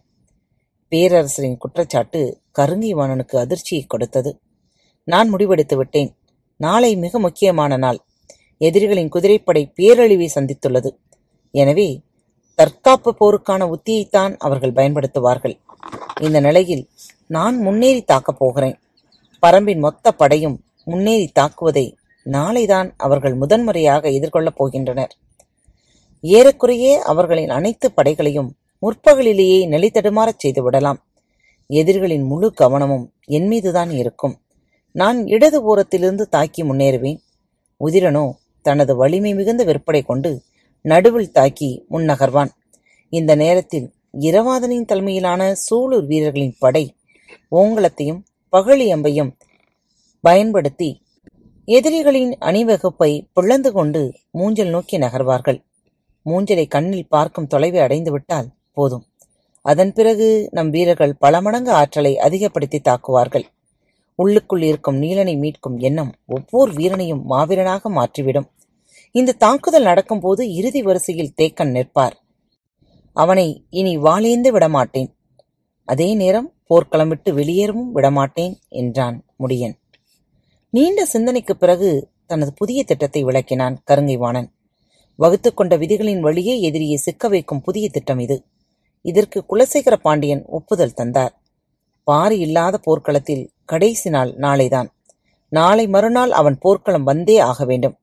பேரரசரின் 0.90 1.58
குற்றச்சாட்டு 1.58 2.42
கருங்கைவாணனுக்கு 2.60 3.38
அதிர்ச்சியை 3.38 3.86
கொடுத்தது. 3.86 4.40
நான் 5.04 5.34
முடிவெடுத்து 5.34 5.76
விட்டேன். 5.76 6.16
நாளை 6.58 6.96
மிக 6.96 7.20
முக்கியமான 7.20 7.78
நாள். 7.78 8.00
எதிரிகளின் 8.58 9.10
குதிரைப்படை 9.10 9.72
பேரழிவை 9.78 10.28
சந்தித்துள்ளது. 10.36 10.96
எனவே 11.52 12.02
தற்காப்பு 12.56 13.16
போருக்கான 13.20 13.74
உத்தியைத்தான் 13.74 14.38
அவர்கள் 14.38 14.72
பயன்படுத்துவார்கள். 14.72 15.60
இந்த 16.22 16.40
நிலையில் 16.40 16.90
நான் 17.28 17.58
முன்னேறி 17.58 18.02
தாக்கப் 18.02 18.40
போகிறேன். 18.40 18.80
பரம்பின் 19.48 19.80
மொத்த 19.80 20.12
படையும் 20.12 20.64
முன்னேறி 20.86 21.32
தாக்குவதை 21.40 21.96
நாளைதான் 22.26 22.94
அவர்கள் 22.98 23.36
முதன்முறையாக 23.36 24.10
எதிர்கொள்ளப் 24.10 24.56
போகின்றனர். 24.60 25.10
ஏறக்குறைய 26.22 27.04
அவர்களின் 27.04 27.50
அனைத்து 27.50 27.92
படைகளையும் 27.92 28.56
முற்பகலிலேயே 28.82 29.68
நிலைத்தடுமாறச் 29.68 30.38
செய்து 30.38 30.64
விடலாம். 30.64 31.06
எதிரிகளின் 31.68 32.24
முழு 32.24 32.54
கவனமும் 32.54 33.14
என் 33.26 33.48
மீதுதான் 33.48 33.90
இருக்கும். 33.90 34.42
நான் 34.92 35.28
இடது 35.28 35.78
ஓரத்திலிருந்து 35.78 36.22
தாக்கி 36.22 36.64
முன்னேறுவேன். 36.64 37.18
உதிரனோ 37.86 38.32
தனது 38.62 38.96
வலிமை 38.96 39.34
மிகுந்த 39.34 39.64
விற்பனை 39.64 40.02
கொண்டு 40.02 40.42
நடுவில் 40.82 41.32
தாக்கி 41.32 41.86
முன்னகர்வான். 41.92 42.50
இந்த 43.10 43.36
நேரத்தில் 43.36 43.94
இரவாதனின் 44.20 44.86
தலைமையிலான 44.86 45.54
சூலூர் 45.54 46.06
வீரர்களின் 46.06 46.56
படை 46.60 46.97
ஓங்கலத்தையும் 47.52 48.20
பகழியம்பையும் 48.52 49.32
பயன்படுத்தி 50.22 51.02
எதிரிகளின் 51.66 52.38
அணிவகுப்பை 52.40 53.28
பிளந்து 53.34 53.72
கொண்டு 53.72 54.14
மூஞ்சல் 54.34 54.70
நோக்கி 54.70 54.98
நகர்வார்கள். 54.98 55.64
மூஞ்சலை 56.26 56.68
கண்ணில் 56.68 57.08
பார்க்கும் 57.08 57.48
தொலைவை 57.48 57.80
அடைந்துவிட்டால் 57.80 58.48
போதும். 58.74 59.06
அதன் 59.62 59.94
பிறகு 59.94 60.48
நம் 60.52 60.70
வீரர்கள் 60.70 61.16
பல 61.16 61.42
மடங்கு 61.42 61.72
ஆற்றலை 61.72 62.18
அதிகப்படுத்தி 62.18 62.80
தாக்குவார்கள். 62.80 63.44
உள்ளுக்குள் 64.16 64.62
இருக்கும் 64.62 64.96
நீலனை 64.96 65.38
மீட்கும் 65.38 65.78
எண்ணம் 65.78 66.14
ஒவ்வொரு 66.26 66.74
வீரனையும் 66.74 67.24
மாவீரனாக 67.30 67.90
மாற்றிவிடும். 67.90 68.48
இந்த 69.12 69.32
தாக்குதல் 69.32 69.84
நடக்கும்போது 69.84 70.54
இறுதி 70.54 70.82
வரிசையில் 70.82 71.34
தேக்கன் 71.42 71.72
நிற்பார். 71.72 72.16
அவனை 73.14 73.66
இனி 73.70 73.98
வாளேந்து 73.98 74.48
விடமாட்டேன். 74.48 75.16
அதே 75.86 76.16
நேரம் 76.16 76.54
போர்க்களம் 76.68 77.08
விட்டு 77.08 77.34
வெளியேறவும் 77.38 77.92
விடமாட்டேன் 77.92 78.60
என்றான் 78.70 79.26
முடியன். 79.40 79.74
நீண்ட 80.70 81.06
சிந்தனைக்குப் 81.06 81.60
பிறகு 81.60 82.10
தனது 82.26 82.54
புதிய 82.54 82.84
திட்டத்தை 82.84 83.24
விளக்கினான் 83.24 83.78
கருங்கைவாணன். 83.88 84.52
வகுத்துக் 85.16 85.58
கொண்ட 85.58 85.78
விதிகளின் 85.78 86.20
வழியே 86.20 86.62
எதிரியை 86.62 86.96
சிக்க 86.96 87.28
வைக்கும் 87.28 87.62
புதிய 87.62 87.90
திட்டம் 87.90 88.20
இது. 88.20 88.44
இதற்கு 89.02 89.44
குலசேகர 89.50 89.96
பாண்டியன் 89.96 90.46
ஒப்புதல் 90.46 90.94
தந்தார். 90.94 91.42
பாரி 92.04 92.40
இல்லாத 92.40 92.78
போர்க்களத்தில் 92.78 93.52
கடைசி 93.66 94.10
நாள் 94.10 94.36
நாளைதான். 94.36 94.88
நாளை 95.50 95.88
மறுநாள் 95.88 96.32
அவன் 96.32 96.58
போர்க்களம் 96.58 97.04
வந்தே 97.04 97.40
ஆக 97.40 97.66
வேண்டும். 97.66 97.98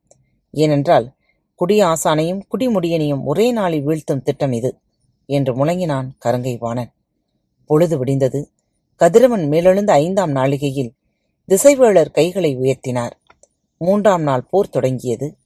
ஏனென்றால் 0.51 1.13
குடி 1.55 1.81
ஆசானையும் 1.81 2.43
குடிமுடியனையும் 2.57 3.25
ஒரே 3.25 3.53
நாளில் 3.53 3.87
வீழ்த்தும் 3.87 4.23
திட்டம் 4.23 4.53
இது 4.53 4.79
என்று 5.27 5.65
முழங்கினான் 5.65 6.09
கருங்கை 6.25 6.59
வாணன் 6.59 6.93
பொழுது 7.67 8.05
விடிந்தது. 8.05 8.45
கதிரவன் 8.97 9.49
மேலெழுந்த 9.49 9.91
ஐந்தாம் 9.91 10.35
நாளிகையில் 10.35 10.91
திசைவேளர் 11.49 12.11
கைகளை 12.11 12.59
உயர்த்தினார். 12.59 13.11
மூன்றாம் 13.79 14.23
நாள் 14.23 14.47
போர் 14.51 14.69
தொடங்கியது. 14.69 15.37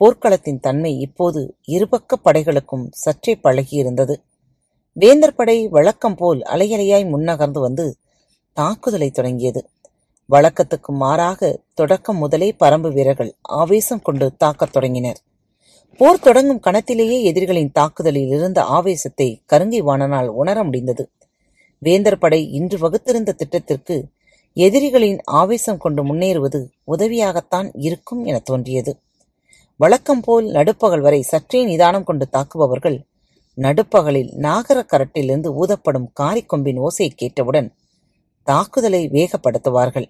போர்க்களத்தின் 0.00 0.60
தன்மை 0.60 0.98
இப்போது 0.98 1.56
இருபக்க 1.64 2.18
படைகளுக்கும் 2.24 2.86
சற்றே 2.90 3.38
பழகியிருந்தது. 3.42 4.16
வேந்தர் 4.92 5.34
படை 5.34 5.68
வழக்கம் 5.68 6.14
போல் 6.14 6.40
அலையலையாய் 6.40 7.08
முன்னகர்ந்து 7.08 7.58
வந்து 7.60 7.96
தாக்குதலை 8.52 9.10
தொடங்கியது. 9.10 9.68
வழக்கத்துக்கு 10.30 10.86
மாறாக 10.86 11.60
தொடக்கம் 11.74 12.16
முதலே 12.16 12.54
பரம்பு 12.60 12.92
வீரர்கள் 12.92 13.34
ஆவேசம் 13.40 14.02
கொண்டு 14.02 14.36
தாக்கத் 14.36 14.72
தொடங்கினர். 14.72 15.18
போர் 15.96 16.20
தொடங்கும் 16.20 16.60
கணத்திலேயே 16.60 17.22
எதிரிகளின் 17.22 17.72
தாக்குதலில் 17.72 18.28
இருந்த 18.28 18.62
ஆவேசத்தை 18.62 19.42
கருங்கை 19.52 19.82
வாணனால் 19.82 20.26
உணர 20.26 20.64
முடிந்தது. 20.64 21.10
வேந்தர் 21.82 22.18
படை 22.18 22.52
இன்று 22.52 22.76
வகுத்திருந்த 22.78 23.30
திட்டத்திற்கு 23.32 24.08
எதிரிகளின் 24.54 25.20
ஆவேசம் 25.24 25.78
கொண்டு 25.78 26.02
முன்னேறுவது 26.04 26.68
உதவியாகத்தான் 26.86 27.70
இருக்கும் 27.72 28.24
என 28.24 28.38
தோன்றியது. 28.38 28.98
வழக்கம் 29.76 30.20
போல் 30.20 30.46
நடுப்பகல் 30.46 31.00
வரை 31.00 31.22
சற்றே 31.22 31.64
நிதானம் 31.64 32.04
கொண்டு 32.04 32.28
தாக்குபவர்கள் 32.32 32.98
நடுப்பகலில் 33.54 34.30
நாகர 34.36 34.80
கரட்டிலிருந்து 34.86 35.50
ஊதப்படும் 35.62 36.08
காரிக்கொம்பின் 36.20 36.86
ஓசையை 36.86 37.10
கேட்டவுடன் 37.16 37.74
தாக்குதலை 38.42 39.08
வேகப்படுத்துவார்கள். 39.08 40.06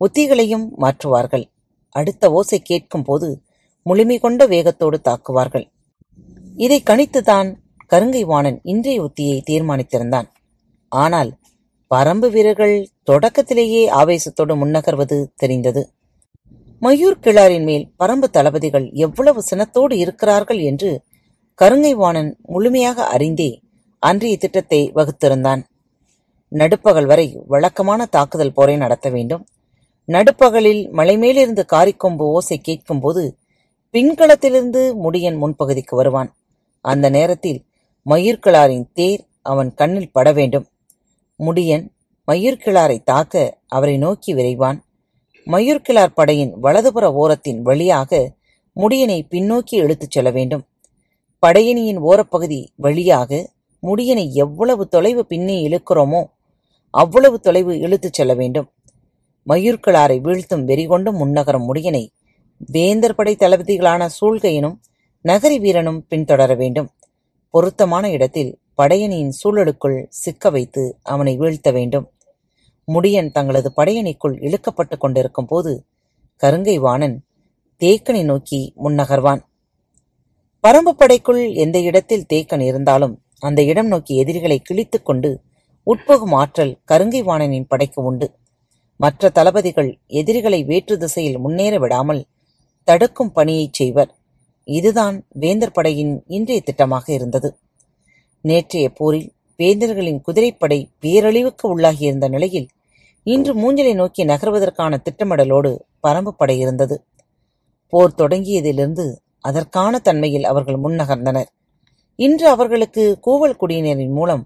உத்திகளையும் 0.00 0.68
மாற்றுவார்கள். 0.78 1.44
அடுத்த 1.90 2.32
ஓசை 2.32 2.60
கேட்கும் 2.60 3.02
போது 3.02 3.42
முழுமை 3.82 4.18
கொண்ட 4.18 4.46
வேகத்தோடு 4.46 5.00
தாக்குவார்கள். 5.04 5.66
இதை 6.56 6.82
கணித்துதான் 6.84 7.56
கருங்கை 7.90 8.24
வாணன் 8.24 8.60
இன்றைய 8.62 9.02
உத்தியை 9.02 9.42
தீர்மானித்திருந்தான். 9.50 10.28
ஆனால் 10.92 11.30
பரம்பு 11.90 12.30
வீரர்கள் 12.30 12.76
தொடக்கத்திலேயே 13.04 13.90
ஆவேசத்தோடு 13.90 14.54
முன்னகர்வது 14.62 15.26
தெரிந்தது. 15.34 15.82
மயூர் 16.82 17.18
கிளாரின் 17.22 17.62
மேல் 17.62 17.84
பரம்பு 17.98 18.28
தளபதிகள் 18.30 18.86
எவ்வளவு 18.90 19.42
சினத்தோடு 19.50 19.92
இருக்கிறார்கள் 19.92 20.58
என்று 20.58 20.90
கருங்கை 21.58 21.92
வாணன் 21.94 22.36
முழுமையாக 22.42 23.06
அறிந்தே 23.06 23.50
அன்றைய 23.98 24.36
திட்டத்தை 24.36 24.80
வகுத்திருந்தான். 24.94 25.62
நடுப்பகல் 26.52 27.06
வரை 27.06 27.26
வழக்கமான 27.46 28.06
தாக்குதல் 28.06 28.52
போரை 28.52 28.76
நடத்த 28.76 29.10
வேண்டும். 29.10 29.44
நடுப்பகலில் 30.08 30.82
மலைமேலிருந்து 30.92 31.62
காரிக்கொம்பு 31.72 32.24
ஓசை 32.36 32.58
கேட்கும்போது 32.58 33.22
பின்களத்திலிருந்து 33.94 34.82
முடியன் 35.04 35.38
முன்பகுதிக்கு 35.42 35.94
வருவான். 35.94 36.30
அந்த 36.80 37.10
நேரத்தில் 37.10 37.60
மயூர்கிளாரின் 38.06 38.86
தேர் 38.92 39.22
அவன் 39.42 39.74
கண்ணில் 39.74 40.12
பட 40.12 40.32
வேண்டும். 40.32 40.66
முடியன் 41.46 41.84
மயிர்கிழாரை 42.28 43.02
தாக்க 43.02 43.58
அவரை 43.66 43.96
நோக்கி 43.96 44.34
விரைவான். 44.34 44.78
மயூர்கிழார் 45.46 46.14
படையின் 46.14 46.52
வலதுபுற 46.62 47.04
ஓரத்தின் 47.12 47.60
வழியாக 47.62 48.32
முடியனை 48.76 49.26
பின்னோக்கி 49.30 49.76
இழுத்துச் 49.76 50.10
செல்ல 50.10 50.30
வேண்டும். 50.30 50.62
படையணியின் 51.46 51.98
ஓரப்பகுதி 51.98 52.68
வழியாக 52.76 53.50
முடியனை 53.82 54.30
எவ்வளவு 54.32 54.88
தொலைவு 54.88 55.26
பின்னே 55.26 55.56
இழுக்கிறோமோ 55.68 56.24
அவ்வளவு 56.90 57.40
தொலைவு 57.40 57.78
இழுத்துச் 57.78 58.12
செல்ல 58.12 58.34
வேண்டும். 58.34 58.70
மயூர்கிழாரை 59.48 60.18
வீழ்த்தும் 60.20 60.64
வெறிகொண்டும் 60.66 61.18
முன்னகரும் 61.18 61.74
முடியனை 61.74 62.06
வேந்தர் 62.72 63.14
படை 63.14 63.36
தளபதிகளான 63.38 64.08
சூழ்கையனும் 64.20 64.76
நகரி 65.24 65.58
வீரனும் 65.58 66.06
பின்தொடர 66.10 66.56
வேண்டும். 66.56 66.88
பொருத்தமான 67.50 68.10
இடத்தில் 68.10 68.61
படையணியின் 68.82 69.32
சூழலுக்குள் 69.42 70.06
சிக்க 70.08 70.50
வைத்து 70.50 70.98
அவனை 71.02 71.36
வீழ்த்த 71.36 71.70
வேண்டும். 71.70 72.10
முடியன் 72.92 73.30
தங்களது 73.30 73.72
படையணிக்குள் 73.76 74.36
இழுக்கப்பட்டுக் 74.40 74.98
கொண்டிருக்கும் 74.98 75.46
போது 75.46 75.86
கருங்கை 76.42 76.76
வாணன் 76.76 77.24
தேக்கனை 77.80 78.24
நோக்கி 78.24 78.74
முன்னகர்வான். 78.84 79.40
பரம்பு 80.62 80.92
படைக்குள் 80.98 81.54
எந்த 81.54 81.80
இடத்தில் 81.80 82.26
தேக்கன் 82.32 82.60
இருந்தாலும் 82.60 83.22
அந்த 83.38 83.64
இடம் 83.64 83.86
நோக்கி 83.86 84.16
எதிரிகளை 84.16 84.60
கிழித்துக் 84.60 85.04
கொண்டு 85.04 85.40
உட்புகும் 85.86 86.34
ஆற்றல் 86.34 86.78
கருங்கை 86.92 87.22
வாணனின் 87.22 87.68
படைக்கு 87.68 88.02
உண்டு. 88.02 88.34
மற்ற 88.96 89.28
தளபதிகள் 89.28 89.98
எதிரிகளை 90.06 90.64
வேற்று 90.64 90.98
திசையில் 90.98 91.38
முன்னேற 91.38 91.78
விடாமல் 91.78 92.24
தடுக்கும் 92.84 93.32
பணியைச் 93.32 93.72
செய்வர். 93.72 94.14
இதுதான் 94.64 95.26
வேந்தர் 95.28 95.72
படையின் 95.72 96.24
இன்றைய 96.26 96.62
திட்டமாக 96.64 97.10
இருந்தது. 97.10 97.56
நேற்றைய 98.42 98.90
போரில் 98.90 99.32
வேந்தர்களின் 99.58 100.20
குதிரைப்படை 100.20 100.88
பேரழிவுக்கு 101.02 101.66
உள்ளாகியிருந்த 101.66 102.28
நிலையில் 102.28 102.68
இன்று 103.26 103.52
மூஞ்சலை 103.54 103.94
நோக்கி 103.94 104.24
நகர்வதற்கான 104.24 104.98
திட்டமிடலோடு 105.02 105.78
பரம்பு 106.02 106.28
படை 106.28 106.58
இருந்தது. 106.58 107.04
போர் 107.88 108.14
தொடங்கியதிலிருந்து 108.18 109.16
அதற்கான 109.40 109.98
தன்மையில் 109.98 110.44
அவர்கள் 110.44 110.74
முன்னகர்ந்தனர். 110.74 111.50
இன்று 112.16 112.48
அவர்களுக்கு 112.48 113.18
கூவல் 113.26 113.56
குடியினரின் 113.60 114.12
மூலம் 114.12 114.44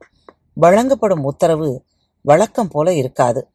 வழங்கப்படும் 0.55 1.25
உத்தரவு 1.25 1.85
வழக்கம் 2.23 2.69
போல 2.69 2.93
இருக்காது. 2.93 3.49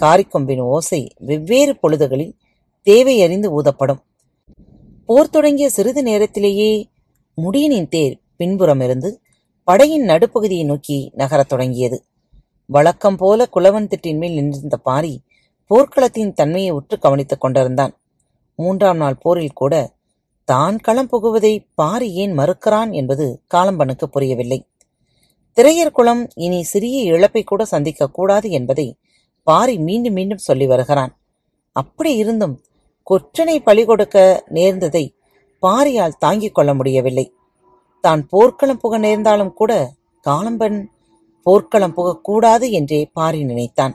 காரிக்கொம்பின் 0.00 0.60
ஓசை 0.60 1.00
வெவ்வேறு 1.18 1.78
பொழுதுகளில் 1.82 2.34
தேவையறிந்து 2.86 3.48
ஊதப்படும். 3.58 4.02
போர் 5.06 5.30
தொடங்கிய 5.30 5.68
சிறிது 5.68 6.02
நேரத்திலேயே 6.02 6.88
முடியனின் 7.42 7.88
தேர் 7.88 8.20
பின்புறமிருந்து 8.38 9.10
படையின் 9.68 10.06
நடுப்பகுதியை 10.06 10.64
நோக்கி 10.64 11.10
நகரத் 11.14 11.48
தொடங்கியது. 11.48 12.04
வழக்கம் 12.66 13.16
போல 13.16 13.48
குலவன் 13.54 13.88
திட்டின் 13.92 14.16
மேல் 14.16 14.34
நின்றிருந்த 14.34 14.76
பாரி 14.76 15.20
போர்க்களத்தின் 15.70 16.32
தன்மையை 16.32 16.70
உற்று 16.70 16.98
கவனித்துக் 16.98 17.40
கொண்டிருந்தான். 17.40 17.98
மூன்றாம் 18.56 18.96
நாள் 18.96 19.16
போரில் 19.20 19.52
கூட 19.52 19.92
தான் 20.44 20.76
களம் 20.76 21.08
புகுவதை 21.08 21.66
பாரி 21.74 22.14
ஏன் 22.14 22.38
மறுக்கிறான் 22.38 22.92
என்பது 22.92 23.42
காலம்பனுக்கு 23.54 24.04
புரியவில்லை. 24.04 24.68
திரையர் 25.56 25.90
குளம் 25.90 26.28
இனி 26.34 26.62
சிறிய 26.62 27.02
இழப்பை 27.02 27.42
கூட 27.42 27.64
சந்திக்க 27.64 28.08
கூடாது 28.08 28.50
என்பதை 28.50 28.98
பாரி 29.42 29.78
மீண்டும் 29.78 30.12
மீண்டும் 30.12 30.38
சொல்லி 30.38 30.66
வருகிறான். 30.66 31.18
அப்படி 31.72 32.16
இருந்தும் 32.16 32.60
கொற்றனை 33.10 33.58
பழி 33.58 33.84
கொடுக்க 33.84 34.44
நேர்ந்ததை 34.52 35.14
பாரியால் 35.62 36.18
தாங்கிக் 36.18 36.54
கொள்ள 36.54 36.74
முடியவில்லை. 36.74 37.32
தான் 38.06 38.22
போர்க்களம் 38.26 38.80
புக 38.82 38.94
நேர்ந்தாலும் 38.98 39.52
கூட 39.52 39.72
காலம்பன் 40.26 40.78
போர்க்களம் 41.46 41.94
புகக்கூடாது 41.94 42.66
என்றே 42.70 43.00
பாரி 43.12 43.40
நினைத்தான். 43.44 43.94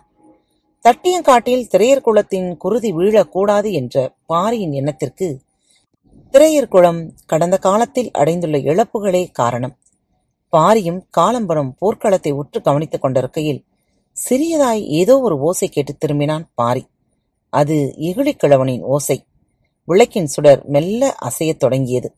தட்டியங்காட்டில் 0.86 1.66
திரையர் 1.74 2.06
குளத்தின் 2.06 2.50
குருதி 2.58 2.90
வீழக்கூடாது 2.94 3.70
என்ற 3.72 3.96
பாரியின் 4.26 4.74
எண்ணத்திற்கு 4.74 5.28
திரையர் 6.34 6.72
குளம் 6.74 7.02
கடந்த 7.26 7.56
காலத்தில் 7.58 8.10
அடைந்துள்ள 8.12 8.58
இழப்புகளே 8.70 9.24
காரணம். 9.32 9.76
பாரியும் 10.54 11.02
காலம்பனும் 11.18 11.72
போர்க்களத்தை 11.82 12.32
உற்று 12.32 12.60
கவனித்துக் 12.62 13.02
கொண்டிருக்கையில் 13.02 13.62
சிறியதாய் 14.18 14.82
ஏதோ 15.00 15.14
ஒரு 15.20 15.36
ஓசை 15.40 15.68
கேட்டு 15.70 15.94
திரும்பினான் 15.98 16.46
பாரி. 16.54 16.84
அது 17.54 17.78
இகுழிக்கிழவனின் 18.08 18.84
ஓசை. 18.96 19.18
விளக்கின் 19.88 20.32
சுடர் 20.34 20.62
மெல்ல 20.66 21.12
அசையத் 21.28 21.62
தொடங்கியது. 21.64 22.10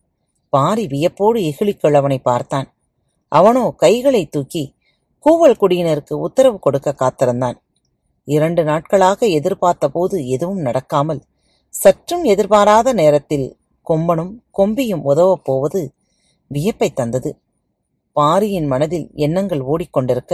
பாரி 0.54 0.88
வியப்போடு 0.88 1.40
இகிழிக்கிழவனை 1.40 2.18
பார்த்தான். 2.22 2.68
அவனோ 3.32 3.66
கைகளை 3.78 4.26
தூக்கி 4.26 4.64
கூவல் 5.26 5.60
குடியினருக்கு 5.62 6.14
உத்தரவு 6.14 6.58
கொடுக்க 6.60 6.90
காத்திருந்தான். 6.94 7.58
இரண்டு 8.28 8.62
நாட்களாக 8.64 9.20
எதிர்பார்த்த 9.28 9.86
போது 9.90 10.16
எதுவும் 10.28 10.62
நடக்காமல் 10.66 11.22
சற்றும் 11.74 12.24
எதிர்பாராத 12.24 12.88
நேரத்தில் 12.94 13.48
கொம்பனும் 13.88 14.34
கொம்பியும் 14.52 15.04
உதவப் 15.04 15.44
போவது 15.44 15.82
வியப்பை 16.52 16.90
தந்தது. 16.94 17.32
பாரியின் 18.16 18.68
மனதில் 18.68 19.08
எண்ணங்கள் 19.16 19.64
ஓடிக்கொண்டிருக்க 19.72 20.34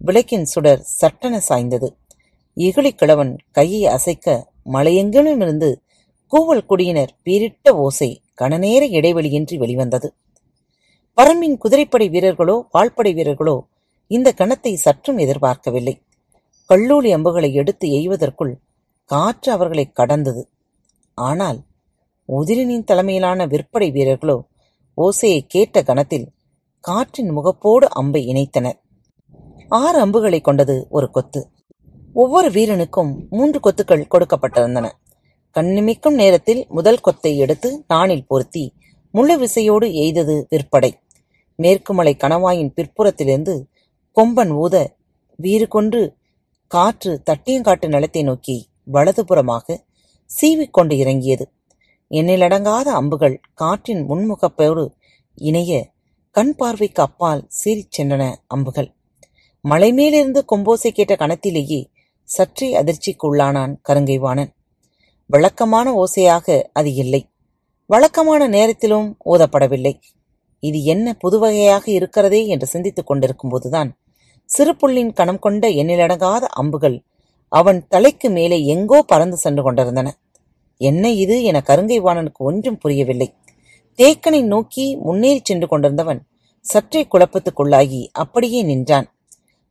விளக்கின் 0.00 0.44
சுடர் 0.44 0.82
சட்டென 1.00 1.34
சாய்ந்தது. 1.48 1.88
இகிழிக்கிழவன் 2.56 3.32
கையை 3.50 3.82
அசைக்க 3.86 4.26
மலையெங்கிலுமிருந்து 4.72 5.70
கூவல் 6.32 6.66
குடியினர் 6.66 7.12
பீரிட்ட 7.24 7.70
ஓசை 7.84 8.10
கனநேர 8.38 8.82
இடைவெளியின்றி 8.88 9.56
வெளிவந்தது. 9.56 10.08
பரம்பின் 11.18 11.56
குதிரைப்படை 11.56 12.08
வீரர்களோ 12.08 12.66
வாழ்படை 12.70 13.12
வீரர்களோ 13.14 13.56
இந்த 14.06 14.34
கணத்தை 14.36 14.74
சற்றும் 14.74 15.18
எதிர்பார்க்கவில்லை. 15.18 15.94
கல்லூலி 16.70 17.10
அம்புகளை 17.12 17.52
எடுத்து 17.52 17.86
எய்வதற்குள் 17.88 18.52
காற்று 19.10 19.52
அவர்களை 19.52 19.84
கடந்தது. 19.92 20.42
ஆனால் 21.14 21.58
உதிரினின் 22.28 22.84
தலைமையிலான 22.84 23.46
விற்படை 23.46 23.88
வீரர்களோ 23.92 24.36
ஓசையை 24.98 25.40
கேட்ட 25.46 25.82
கணத்தில் 25.82 26.26
காற்றின் 26.80 27.30
முகப்போடு 27.30 27.86
அம்பை 27.90 28.22
இணைத்தனர். 28.32 28.78
ஆறு 29.68 29.98
அம்புகளை 30.00 30.40
கொண்டது 30.40 30.86
ஒரு 30.90 31.10
கொத்து. 31.10 31.40
ஒவ்வொரு 32.14 32.48
வீரனுக்கும் 32.50 33.12
மூன்று 33.28 33.58
கொத்துக்கள் 33.60 34.10
கொடுக்கப்பட்டிருந்தன. 34.14 34.88
கண்ணிமிக்கும் 35.56 36.14
நேரத்தில் 36.14 36.66
முதல் 36.68 37.00
கொத்தை 37.06 37.32
எடுத்து 37.36 37.84
நாணில் 37.88 38.26
பொருத்தி 38.26 38.64
முழு 39.14 39.34
விசையோடு 39.38 39.86
எய்தது 40.02 40.34
விற்படை. 40.50 40.90
மேற்கு 41.58 41.92
மலை 41.94 42.16
கணவாயின் 42.18 42.72
பிற்புறத்திலிருந்து 42.76 43.54
கொம்பன் 44.16 44.52
ஊத 44.54 44.76
வீறு 45.38 45.66
கொன்று 45.68 46.02
காற்று 46.66 47.12
தட்டியங்காட்டு 47.30 47.88
நிலத்தை 47.88 48.22
நோக்கி 48.22 48.56
வலதுபுறமாக 48.92 49.76
சீவிக்கொண்டு 50.30 50.92
இறங்கியது. 50.92 51.44
எண்ணிலடங்காத 52.10 52.88
அம்புகள் 53.00 53.36
காற்றின் 53.54 54.02
முன்முகப்போடு 54.08 54.84
இணைய 55.34 55.72
கண் 56.30 56.54
பார்வைக்கு 56.54 57.02
அப்பால் 57.02 57.42
சீறிச் 57.58 57.94
சென்றன 57.96 58.22
அம்புகள். 58.46 58.90
மலை 59.64 59.92
மேலிருந்து 59.92 60.40
கொம்போசை 60.52 60.90
கேட்ட 60.92 61.14
கணத்திலேயே 61.14 61.80
சற்றே 62.28 62.68
அதிர்ச்சிக்கு 62.80 63.24
உள்ளானான் 63.30 63.74
கருங்கைவாணன். 63.88 64.52
வழக்கமான 65.32 65.88
ஓசையாக 66.02 66.46
அது 66.72 66.90
இல்லை. 66.94 67.20
வழக்கமான 67.90 68.42
நேரத்திலும் 68.56 69.08
ஓதப்படவில்லை. 69.32 69.94
இது 70.62 70.78
என்ன 70.84 71.14
புதுவகையாக 71.22 71.84
இருக்கிறதே 71.98 72.40
என்று 72.46 72.66
சிந்தித்துக் 72.66 73.08
கொண்டிருக்கும் 73.10 73.52
போதுதான் 73.52 73.90
சிறுபுள்ளின் 74.50 75.12
கணம் 75.12 75.38
கொண்ட 75.38 75.64
எண்ணிலடங்காத 75.80 76.44
அம்புகள் 76.60 76.96
அவன் 77.52 77.80
தலைக்கு 77.88 78.28
மேலே 78.30 78.58
எங்கோ 78.74 78.98
பறந்து 79.02 79.36
சென்று 79.36 79.62
கொண்டிருந்தன. 79.62 80.08
என்ன 80.80 81.04
இது 81.22 81.36
என 81.44 81.58
கருங்கை 81.60 81.98
வாணனுக்கு 82.06 82.40
ஒன்றும் 82.50 82.78
புரியவில்லை. 82.78 83.28
தேக்கனை 83.98 84.40
நோக்கி 84.52 84.84
முன்னேறி 85.06 85.40
சென்று 85.42 85.66
கொண்டிருந்தவன் 85.68 86.20
சற்றே 86.64 87.02
குழப்பத்துக்குள்ளாகி 87.12 88.02
அப்படியே 88.22 88.60
நின்றான். 88.62 89.06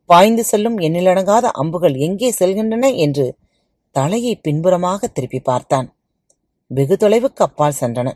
பாய்ந்து 0.10 0.43
செல்லும் 0.43 0.78
எண்ணிலடங்காத 0.78 1.45
அம்புகள் 1.62 1.95
எங்கே 2.08 2.30
செல்கின்றன 2.39 2.86
என்று 3.06 3.26
தலையை 3.91 4.36
பின்புறமாக 4.36 5.08
திருப்பி 5.08 5.39
பார்த்தான். 5.39 5.95
வெகு 6.67 6.95
தொலைவுக்கு 6.99 7.41
அப்பால் 7.47 7.80
சென்றன. 7.80 8.12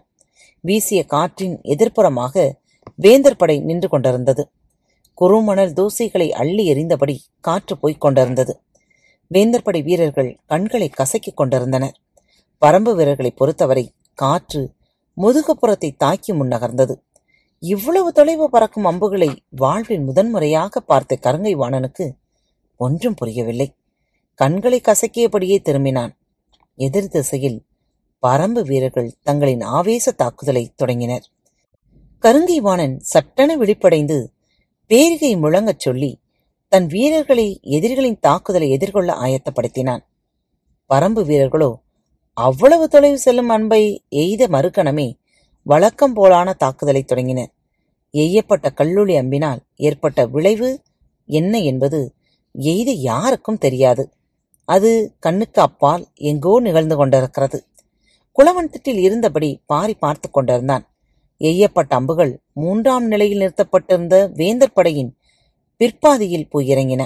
வீசிய 0.62 1.04
காற்றின் 1.06 1.62
எதிர்ப்புறமாக 1.62 2.52
வேந்தர் 2.96 3.36
படை 3.36 3.60
நின்று 3.60 3.90
கொண்டிருந்தது. 3.90 4.50
குறுமணல் 5.14 5.74
தூசிகளை 5.74 6.30
அள்ளி 6.30 6.74
எறிந்தபடி 6.74 7.16
காற்று 7.40 7.78
போய்க் 7.78 8.02
கொண்டிருந்தது. 8.02 8.62
வேந்தர் 9.28 9.64
படை 9.64 9.82
வீரர்கள் 9.82 10.40
கண்களை 10.46 10.92
கசக்கிக் 10.98 11.36
கொண்டிருந்தனர். 11.36 11.96
பரம்பு 12.62 12.96
வீரர்களை 12.96 13.32
பொறுத்தவரை 13.32 13.92
காற்று 14.14 14.74
முதுகுப்புறத்தை 15.18 15.96
தாக்கி 15.98 16.34
முன்னகர்ந்தது. 16.34 16.96
இவ்வளவு 17.60 18.12
தொலைவு 18.12 18.50
பறக்கும் 18.50 18.86
அம்புகளை 18.86 19.30
வாழ்வில் 19.56 20.02
முதன்முறையாக 20.02 20.80
பார்த்த 20.80 21.18
கருங்கை 21.22 21.54
வாணனுக்கு 21.56 22.06
ஒன்றும் 22.78 23.14
புரியவில்லை. 23.14 23.74
கண்களை 24.36 24.82
கசக்கியபடியே 24.84 25.58
திரும்பினான். 25.64 26.10
எதிர் 26.76 27.08
திசையில் 27.08 27.66
பரம்பு 28.28 28.62
வீரர்கள் 28.66 29.14
தங்களின் 29.24 29.62
ஆவேச 29.62 30.12
தாக்குதலை 30.12 30.72
தொடங்கினர். 30.76 31.26
கருங்கை 32.22 32.58
வாணன் 32.58 33.00
சட்டென 33.00 33.58
விழிப்படைந்து 33.58 34.34
பேரிகை 34.88 35.36
முழங்கச் 35.36 35.80
சொல்லி 35.80 36.20
தன் 36.68 36.88
வீரர்களை 36.88 37.60
எதிரிகளின் 37.62 38.20
தாக்குதலை 38.20 38.70
எதிர்கொள்ள 38.70 39.14
ஆயத்தப்படுத்தினான். 39.14 40.00
பரம்பு 40.90 41.26
வீரர்களோ 41.26 41.82
அவ்வளவு 42.34 42.88
தொலைவு 42.88 43.18
செல்லும் 43.18 43.50
அன்பை 43.50 44.04
எய்த 44.10 44.48
மறுகணமே 44.48 45.14
வழக்கம் 45.64 46.16
போலான 46.16 46.54
தாக்குதலை 46.54 47.04
தொடங்கினர். 47.04 47.54
எய்யப்பட்ட 48.14 48.74
கல்லூலி 48.74 49.16
அம்பினால் 49.16 49.60
ஏற்பட்ட 49.76 50.26
விளைவு 50.26 50.82
என்ன 51.26 51.60
என்பது 51.62 52.14
எய்த 52.52 52.92
யாருக்கும் 52.92 53.58
தெரியாது. 53.58 54.10
அது 54.66 55.16
கண்ணுக்கு 55.20 55.62
அப்பால் 55.62 56.08
எங்கோ 56.16 56.60
நிகழ்ந்து 56.60 56.96
கொண்டிருக்கிறது. 56.96 57.68
குளவன் 58.36 58.72
திட்டில் 58.72 58.98
இருந்தபடி 58.98 59.62
பாரி 59.66 59.94
பார்த்து 59.94 60.32
கொண்டிருந்தான். 60.32 60.90
எய்யப்பட்ட 61.40 61.90
அம்புகள் 61.90 62.42
மூன்றாம் 62.54 63.08
நிலையில் 63.08 63.40
நிறுத்தப்பட்டிருந்த 63.40 64.32
வேந்தர் 64.32 64.74
படையின் 64.74 65.18
பிற்பாதியில் 65.78 66.50
போய் 66.50 66.70
இறங்கின. 66.74 67.06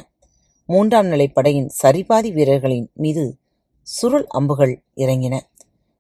மூன்றாம் 0.66 1.08
நிலை 1.08 1.28
படையின் 1.28 1.70
சரிபாதி 1.84 2.34
வீரர்களின் 2.34 2.92
மீது 2.94 3.38
சுருள் 3.82 4.26
அம்புகள் 4.28 4.84
இறங்கின. 4.96 5.40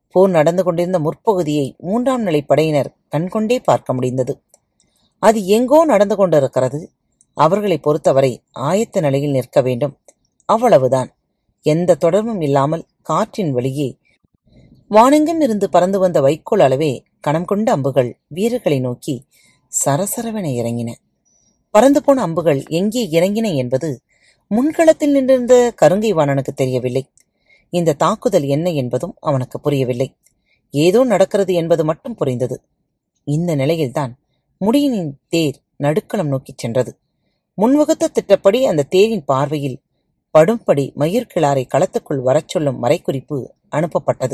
போர் 0.07 0.29
நடந்து 0.29 0.63
கொண்டிருந்த 0.63 0.99
முற்பகுதியை 0.99 1.77
மூன்றாம் 1.77 2.21
நிலை 2.21 2.41
படையினர் 2.41 2.95
கண்கொண்டே 3.07 3.59
பார்க்க 3.59 3.93
முடிந்தது. 3.93 4.41
அது 5.19 5.45
எங்கோ 5.45 5.85
நடந்து 5.85 6.15
கொண்டிருக்கிறது. 6.15 6.91
அவர்களை 7.33 7.77
பொறுத்தவரை 7.77 8.43
ஆயத்த 8.59 9.01
நிலையில் 9.01 9.31
நிற்க 9.31 9.61
வேண்டும். 9.61 9.99
அவ்வளவுதான். 10.45 11.09
எந்த 11.65 11.95
தொடர்பும் 11.95 12.41
இல்லாமல் 12.41 12.83
காற்றின் 13.01 13.51
வழியே 13.51 13.89
வானெங்கும் 14.91 15.41
இருந்து 15.41 15.69
பறந்து 15.69 15.99
வந்த 15.99 16.21
வைக்கோல் 16.21 16.59
அளவே 16.59 16.91
கணம் 17.19 17.45
கொண்ட 17.45 17.71
அம்புகள் 17.71 18.09
வீரர்களை 18.27 18.79
நோக்கி 18.79 19.15
சரசரவென 19.71 20.47
இறங்கின. 20.59 20.89
பறந்து 21.69 22.03
போன 22.03 22.21
அம்புகள் 22.21 22.63
எங்கே 22.69 23.03
இறங்கின 23.07 23.47
என்பது 23.55 23.89
முன்களத்தில் 24.51 25.11
நின்றிருந்த 25.11 25.55
கருங்கை 25.81 26.11
வாணனுக்கு 26.13 26.53
தெரியவில்லை. 26.55 27.03
இந்த 27.73 27.93
தாக்குதல் 27.93 28.43
என்ன 28.43 28.69
என்பதும் 28.71 29.15
அவனுக்கு 29.19 29.59
புரியவில்லை. 29.59 30.07
ஏதோ 30.73 31.03
நடக்கிறது 31.03 31.53
என்பது 31.53 31.85
மட்டும் 31.85 32.15
புரிந்தது. 32.15 32.57
இந்த 33.23 33.55
நிலையில்தான் 33.55 34.13
முடியனின் 34.61 35.11
தேர் 35.27 35.57
நடுக்களம் 35.83 36.27
நோக்கிச் 36.27 36.57
சென்றது. 36.57 36.91
முன்வகுத்த 37.57 38.07
திட்டப்படி 38.07 38.65
அந்த 38.65 38.87
தேரின் 38.89 39.25
பார்வையில் 39.25 39.77
படும்படி 40.37 40.93
மயிர்கிளாரை 40.97 41.67
களத்துக்குள் 41.67 42.21
வரச் 42.21 42.47
சொல்லும் 42.47 42.83
மறைக்குறிப்பு 42.83 43.49
அனுப்பப்பட்டது. 43.71 44.33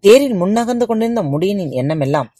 தேரில் 0.00 0.42
முன்னகர்ந்து 0.42 0.86
கொண்டிருந்த 0.86 1.22
முடியனின் 1.22 1.70
எண்ணமெல்லாம் 1.70 2.34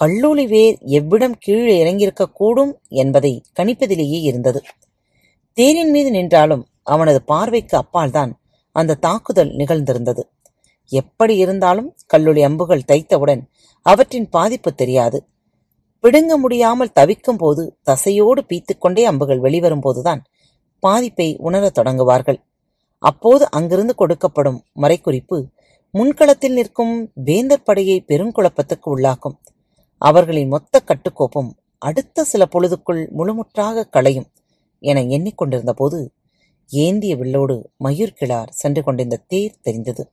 கல்லூலி 0.00 0.46
வேர் 0.46 0.78
எவ்விடம் 0.80 1.34
கீழே 1.38 1.84
இறங்கியிருக்கக் 1.84 2.32
கூடும் 2.32 2.80
என்பதை 2.88 3.42
கணிப்பதிலேயே 3.58 4.20
இருந்தது. 4.20 4.62
தேரின் 5.52 5.90
மீது 5.90 6.10
நின்றாலும் 6.10 6.66
அவனது 6.82 7.22
பார்வைக்கு 7.22 7.78
அப்பால்தான் 7.78 8.32
அந்த 8.72 8.94
தாக்குதல் 8.94 9.56
நிகழ்ந்திருந்தது. 9.56 10.22
எப்படி 10.86 11.36
இருந்தாலும் 11.36 11.96
கல்லுளி 12.16 12.42
அம்புகள் 12.42 12.82
தைத்தவுடன் 12.92 13.42
அவற்றின் 13.82 14.28
பாதிப்பு 14.28 14.74
தெரியாது. 14.74 15.26
பிடுங்க 16.00 16.36
முடியாமல் 16.36 16.92
தவிக்கும் 16.92 17.36
போது 17.36 17.78
தசையோடு 17.90 18.44
பீத்துக்கொண்டே 18.48 19.02
அம்புகள் 19.02 19.38
வெளிவரும் 19.38 19.80
போதுதான் 19.80 20.24
பாதிப்பை 20.86 21.28
உணரத் 21.46 21.78
தொடங்குவார்கள். 21.78 22.40
அப்போது 23.02 23.44
அங்கிருந்து 23.56 23.94
கொடுக்கப்படும் 23.98 24.58
மறைக்குறிப்பு 24.82 25.38
முன்களத்தில் 25.94 26.56
நிற்கும் 26.58 26.94
வேந்தர் 27.26 27.66
படையை 27.68 27.98
பெருங்குழப்பத்துக்கு 28.08 28.88
உள்ளாக்கும். 28.94 29.36
அவர்களின் 30.02 30.52
மொத்த 30.54 30.80
கட்டுக்கோப்பும் 30.88 31.50
அடுத்த 31.82 32.24
சில 32.24 32.42
பொழுதுக்குள் 32.54 33.02
முழுமுற்றாக 33.18 33.84
களையும் 33.96 34.28
என 34.82 35.02
எண்ணிக்கொண்டிருந்த 35.16 35.72
போது 35.72 35.98
ஏந்திய 36.70 37.12
வில்லோடு 37.16 37.56
மயூர் 37.84 38.16
கிளார் 38.20 38.50
சென்று 38.60 38.80
கொண்டிருந்த 38.82 39.18
தேர் 39.32 39.60
தெரிந்தது. 39.66 40.04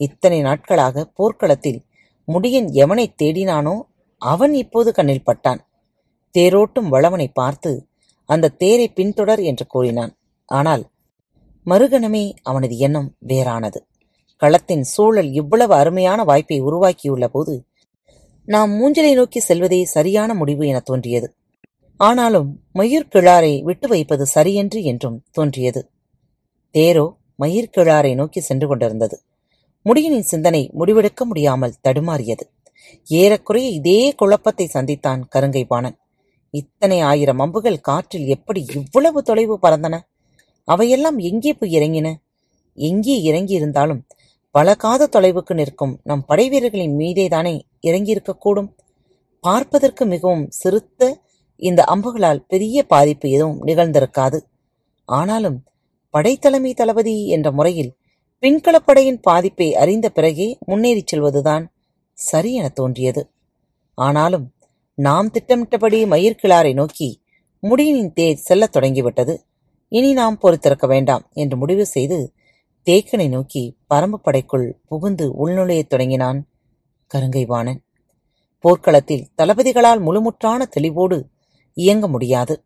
இத்தனை 0.00 0.38
நாட்களாக 0.46 1.04
போர்க்களத்தில் 1.18 1.80
முடியன் 2.28 2.68
எவனை 2.82 3.06
தேடினானோ 3.22 3.74
அவன் 4.22 4.54
இப்போது 4.62 4.90
கண்ணில் 4.92 5.26
பட்டான். 5.26 5.60
தேரோட்டும் 6.34 6.88
வளவனை 6.94 7.28
பார்த்து 7.40 7.70
அந்த 8.28 8.54
தேரை 8.58 8.86
பின்தொடர் 8.88 9.42
என்று 9.42 9.64
கூறினான். 9.66 10.12
ஆனால் 10.48 10.84
மறுகணமே 11.66 12.24
அவனது 12.42 12.74
எண்ணம் 12.78 13.08
வேறானது. 13.28 13.78
களத்தின் 14.42 14.84
சூழல் 14.84 15.30
இவ்வளவு 15.32 15.74
அருமையான 15.74 16.20
வாய்ப்பை 16.24 16.58
உருவாக்கியுள்ள 16.60 17.26
போது 17.26 17.54
நாம் 18.48 18.72
மூஞ்சலை 18.72 19.12
நோக்கி 19.14 19.40
செல்வதே 19.40 19.78
சரியான 19.86 20.30
முடிவு 20.34 20.64
என 20.66 20.78
தோன்றியது. 20.80 21.28
ஆனாலும் 22.00 22.50
மயிர் 22.72 23.10
கிழாரை 23.12 23.52
விட்டு 23.62 23.86
வைப்பது 23.88 24.24
சரியன்று 24.26 24.80
என்றும் 24.82 25.16
தோன்றியது. 25.30 25.80
தேரோ 26.74 27.06
மயிர் 27.34 27.72
கிழாரை 27.76 28.12
நோக்கி 28.14 28.40
சென்று 28.40 28.66
கொண்டிருந்தது. 28.68 29.16
முடியனின் 29.86 30.28
சிந்தனை 30.32 30.62
முடிவெடுக்க 30.78 31.24
முடியாமல் 31.24 31.78
தடுமாறியது. 31.88 32.44
ஏறக்குறைய 33.08 33.68
இதே 33.70 34.00
குழப்பத்தை 34.14 34.66
சந்தித்தான் 34.74 35.22
கருங்கை 35.34 35.64
பாணன் 35.64 35.96
இத்தனை 36.60 36.98
ஆயிரம் 37.10 37.40
அம்புகள் 37.44 37.84
காற்றில் 37.88 38.26
எப்படி 38.26 38.60
இவ்வளவு 38.74 39.18
தொலைவு 39.22 39.56
பறந்தன? 39.62 39.94
அவையெல்லாம் 40.68 41.18
எங்கே 41.30 41.52
போய் 41.52 41.74
இறங்கின? 41.78 42.08
எங்கே 42.78 43.16
இறங்கியிருந்தாலும் 43.30 44.02
பழகாத 44.54 45.08
தொலைவுக்கு 45.14 45.54
நிற்கும் 45.54 45.94
நம் 46.04 46.24
படைவீரர்களின் 46.28 46.94
மீதேதானே 47.00 47.54
இறங்கியிருக்கக்கூடும். 47.86 48.70
பார்ப்பதற்கு 49.44 50.04
மிகவும் 50.06 50.44
சிறுத்த 50.60 51.00
இந்த 51.62 51.80
அம்புகளால் 51.84 52.46
பெரிய 52.52 52.76
பாதிப்பு 52.92 53.26
எதுவும் 53.30 53.60
நிகழ்ந்திருக்காது. 53.66 54.38
ஆனாலும் 55.08 55.58
படைத்தலைமை 56.14 56.72
தளபதி 56.74 57.16
என்ற 57.34 57.48
முறையில் 57.58 57.92
பின்களப்படையின் 58.42 59.20
பாதிப்பை 59.28 59.68
அறிந்த 59.82 60.06
பிறகே 60.16 60.48
முன்னேறிச் 60.66 61.10
செல்வதுதான் 61.12 61.64
சரி 62.18 62.50
என 62.54 62.66
தோன்றியது. 62.78 63.22
ஆனாலும் 63.98 64.46
நாம் 64.98 65.30
திட்டமிட்டபடி 65.30 66.04
மயிர்கிளாரை 66.04 66.74
நோக்கி 66.74 67.22
முடியினின் 67.62 68.12
தேர் 68.12 68.36
செல்லத் 68.36 68.72
தொடங்கிவிட்டது. 68.72 69.44
இனி 69.88 70.12
நாம் 70.12 70.38
பொறுத்திருக்க 70.38 70.86
வேண்டாம் 70.86 71.28
என்று 71.32 71.56
முடிவு 71.56 71.86
செய்து 71.86 72.32
தேக்கனை 72.90 73.28
நோக்கி 73.28 73.76
பரம்பு 73.94 74.14
படைக்குள் 74.24 74.72
புகுந்து 74.86 75.46
உள்நுழையத் 75.46 75.86
தொடங்கினான் 75.86 76.48
கருங்கைவாணன். 77.14 77.76
போர்க்களத்தில் 78.58 79.28
தளபதிகளால் 79.42 80.00
முழுமுற்றான 80.00 80.62
தெளிவோடு 80.78 81.22
இயங்க 81.74 82.08
முடியாது. 82.08 82.64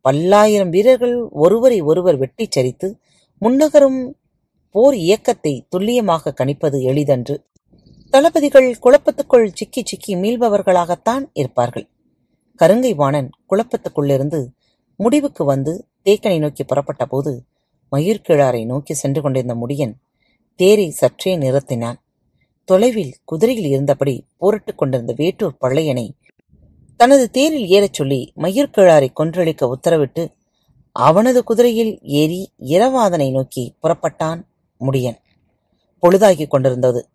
பல்லாயிரம் 0.00 0.70
வீரர்கள் 0.70 1.16
ஒருவரை 1.30 1.80
ஒருவர் 1.80 2.16
வெட்டிச் 2.16 2.58
சரித்து 2.58 2.98
முன்னகரும் 3.40 4.12
போர் 4.70 4.94
இயக்கத்தை 4.94 5.66
துல்லியமாக 5.68 6.34
கணிப்பது 6.40 6.80
எளிதன்று. 6.82 7.44
தளபதிகள் 8.10 8.78
குழப்பத்துக்குள் 8.82 9.50
சிக்கி 9.54 9.82
சிக்கி 9.84 10.14
மீள்பவர்களாகத்தான் 10.14 11.24
இருப்பார்கள். 11.32 11.88
கருங்கை 12.58 12.94
வாணன் 12.94 13.30
குழப்பத்துக்குள்ளிருந்து 13.50 14.46
முடிவுக்கு 14.96 15.44
வந்து 15.44 15.86
தேக்கனை 16.04 16.38
நோக்கி 16.38 16.64
புறப்பட்ட 16.64 17.06
போது 17.06 17.44
மயிர்கிழாரை 17.92 18.64
நோக்கி 18.66 18.94
சென்று 18.94 19.22
கொண்டிருந்த 19.22 19.66
முடியன் 19.66 19.92
தேரை 20.54 20.90
சற்றே 20.90 21.36
நிறுத்தினான். 21.36 21.94
தொலைவில் 22.64 23.14
குதிரையில் 23.24 23.70
இருந்தபடி 23.70 24.26
போரிட்டுக் 24.36 24.78
கொண்டிருந்த 24.78 25.14
வேட்டூர் 25.16 25.58
பள்ளையனை 25.58 26.12
தனது 26.96 27.30
தேரில் 27.30 27.66
ஏறச் 27.66 27.94
சொல்லி 27.94 28.32
மயிர்கிழாரை 28.36 29.08
கொன்றளிக்க 29.20 29.72
உத்தரவிட்டு 29.74 30.32
அவனது 30.92 31.44
குதிரையில் 31.44 32.00
ஏறி 32.02 32.52
இரவாதனை 32.60 33.30
நோக்கி 33.30 33.74
புறப்பட்டான் 33.82 34.42
முடியன். 34.80 35.18
பொழுதாகிக் 36.02 36.50
கொண்டிருந்தது. 36.50 37.08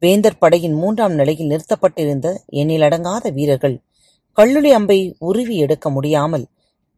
வேந்தர் 0.00 0.38
படையின் 0.38 0.72
மூன்றாம் 0.72 1.14
நிலையில் 1.14 1.48
நிறுத்தப்பட்டிருந்த 1.48 2.26
எண்ணிலடங்காத 2.52 3.32
வீரர்கள் 3.32 3.76
கல்லுளி 4.36 4.70
அம்பை 4.70 5.16
உருவி 5.18 5.56
எடுக்க 5.56 5.90
முடியாமல் 5.90 6.46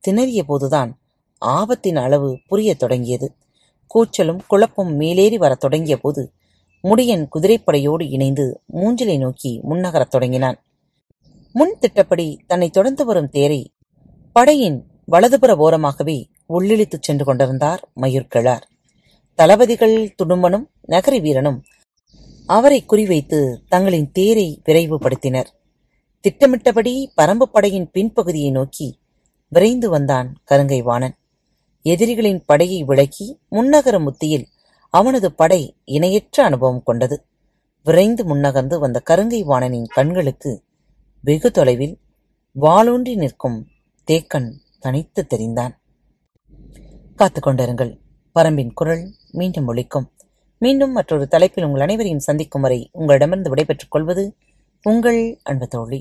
திணறிய 0.05 0.43
போதுதான் 0.43 0.91
ஆபத்தின் 1.45 1.97
அளவு 1.97 2.39
புரியத் 2.49 2.79
தொடங்கியது. 2.79 3.35
கூச்சலும் 3.95 4.41
குழப்பும் 4.51 4.93
மேலேறி 4.95 5.39
வரத் 5.39 5.61
தொடங்கிய 5.61 5.97
போது 5.97 6.33
முடியன் 6.85 7.25
குதிரைப்படையோடு 7.35 8.05
இணைந்து 8.11 8.61
மூஞ்சிலை 8.73 9.19
நோக்கி 9.19 9.61
முன்னகரத் 9.71 10.13
தொடங்கினான். 10.15 10.59
முன் 11.53 11.77
திட்டப்படி 11.81 12.41
தன்னை 12.47 12.71
தொடர்ந்து 12.71 13.05
வரும் 13.05 13.29
தேரை 13.29 13.73
படையின் 14.33 14.79
வலதுபுற 15.13 15.53
ஓரமாகவே 15.57 16.19
உள்ளிழித்துச் 16.49 17.07
சென்று 17.07 17.25
கொண்டிருந்தார் 17.25 17.89
மயூர்கிழார். 18.01 18.65
தளபதிகள் 19.35 20.15
துடும்பனும் 20.23 20.67
நகரி 20.89 21.21
வீரனும் 21.21 21.63
அவரை 22.57 22.85
குறிவைத்து 22.89 23.39
தங்களின் 23.69 24.11
தேரை 24.13 24.49
விரைவுபடுத்தினர். 24.65 25.51
திட்டமிட்டபடி 26.25 26.95
பரம்பு 27.17 27.43
படையின் 27.43 27.91
பின்பகுதியை 27.95 28.51
நோக்கி 28.51 28.89
விரைந்து 29.49 29.89
வந்தான் 29.91 30.29
கருங்கை 30.51 30.83
வாணன் 30.83 31.15
எதிரிகளின் 31.83 32.43
படையை 32.47 32.81
விளக்கி 32.85 33.27
முன்னகர 33.51 33.97
முத்தியில் 34.01 34.47
அவனது 34.95 35.29
படை 35.33 35.61
இணையற்ற 35.85 36.45
அனுபவம் 36.45 36.83
கொண்டது. 36.83 37.17
விரைந்து 37.87 38.23
முன்னகர்ந்து 38.25 38.79
வந்த 38.79 39.03
கருங்கை 39.11 39.41
வாணனின் 39.45 39.89
கண்களுக்கு 39.89 40.53
வெகு 41.25 41.51
தொலைவில் 41.51 41.95
வாளூன்றி 42.61 43.15
நிற்கும் 43.17 43.59
தேக்கன் 44.09 44.51
தனித்து 44.81 45.27
தெரிந்தான். 45.31 45.75
காத்துக்கொண்டிருங்கள் 47.19 47.93
பரம்பின் 48.35 48.73
குரல் 48.75 49.05
மீண்டும் 49.33 49.69
ஒழிக்கும் 49.69 50.09
மீண்டும் 50.62 50.92
மற்றொரு 50.92 51.27
தலைப்பில் 51.29 51.64
உங்கள் 51.64 51.81
அனைவரையும் 51.81 52.27
சந்திக்கும் 52.27 52.62
வரை 52.62 52.79
உங்களிடமிருந்து 52.92 53.51
விடைபெற்றுக் 53.51 53.90
கொள்வது 53.90 54.25
உங்கள் 54.87 55.20
அன்பு 55.42 55.66
தோழி. 55.66 56.01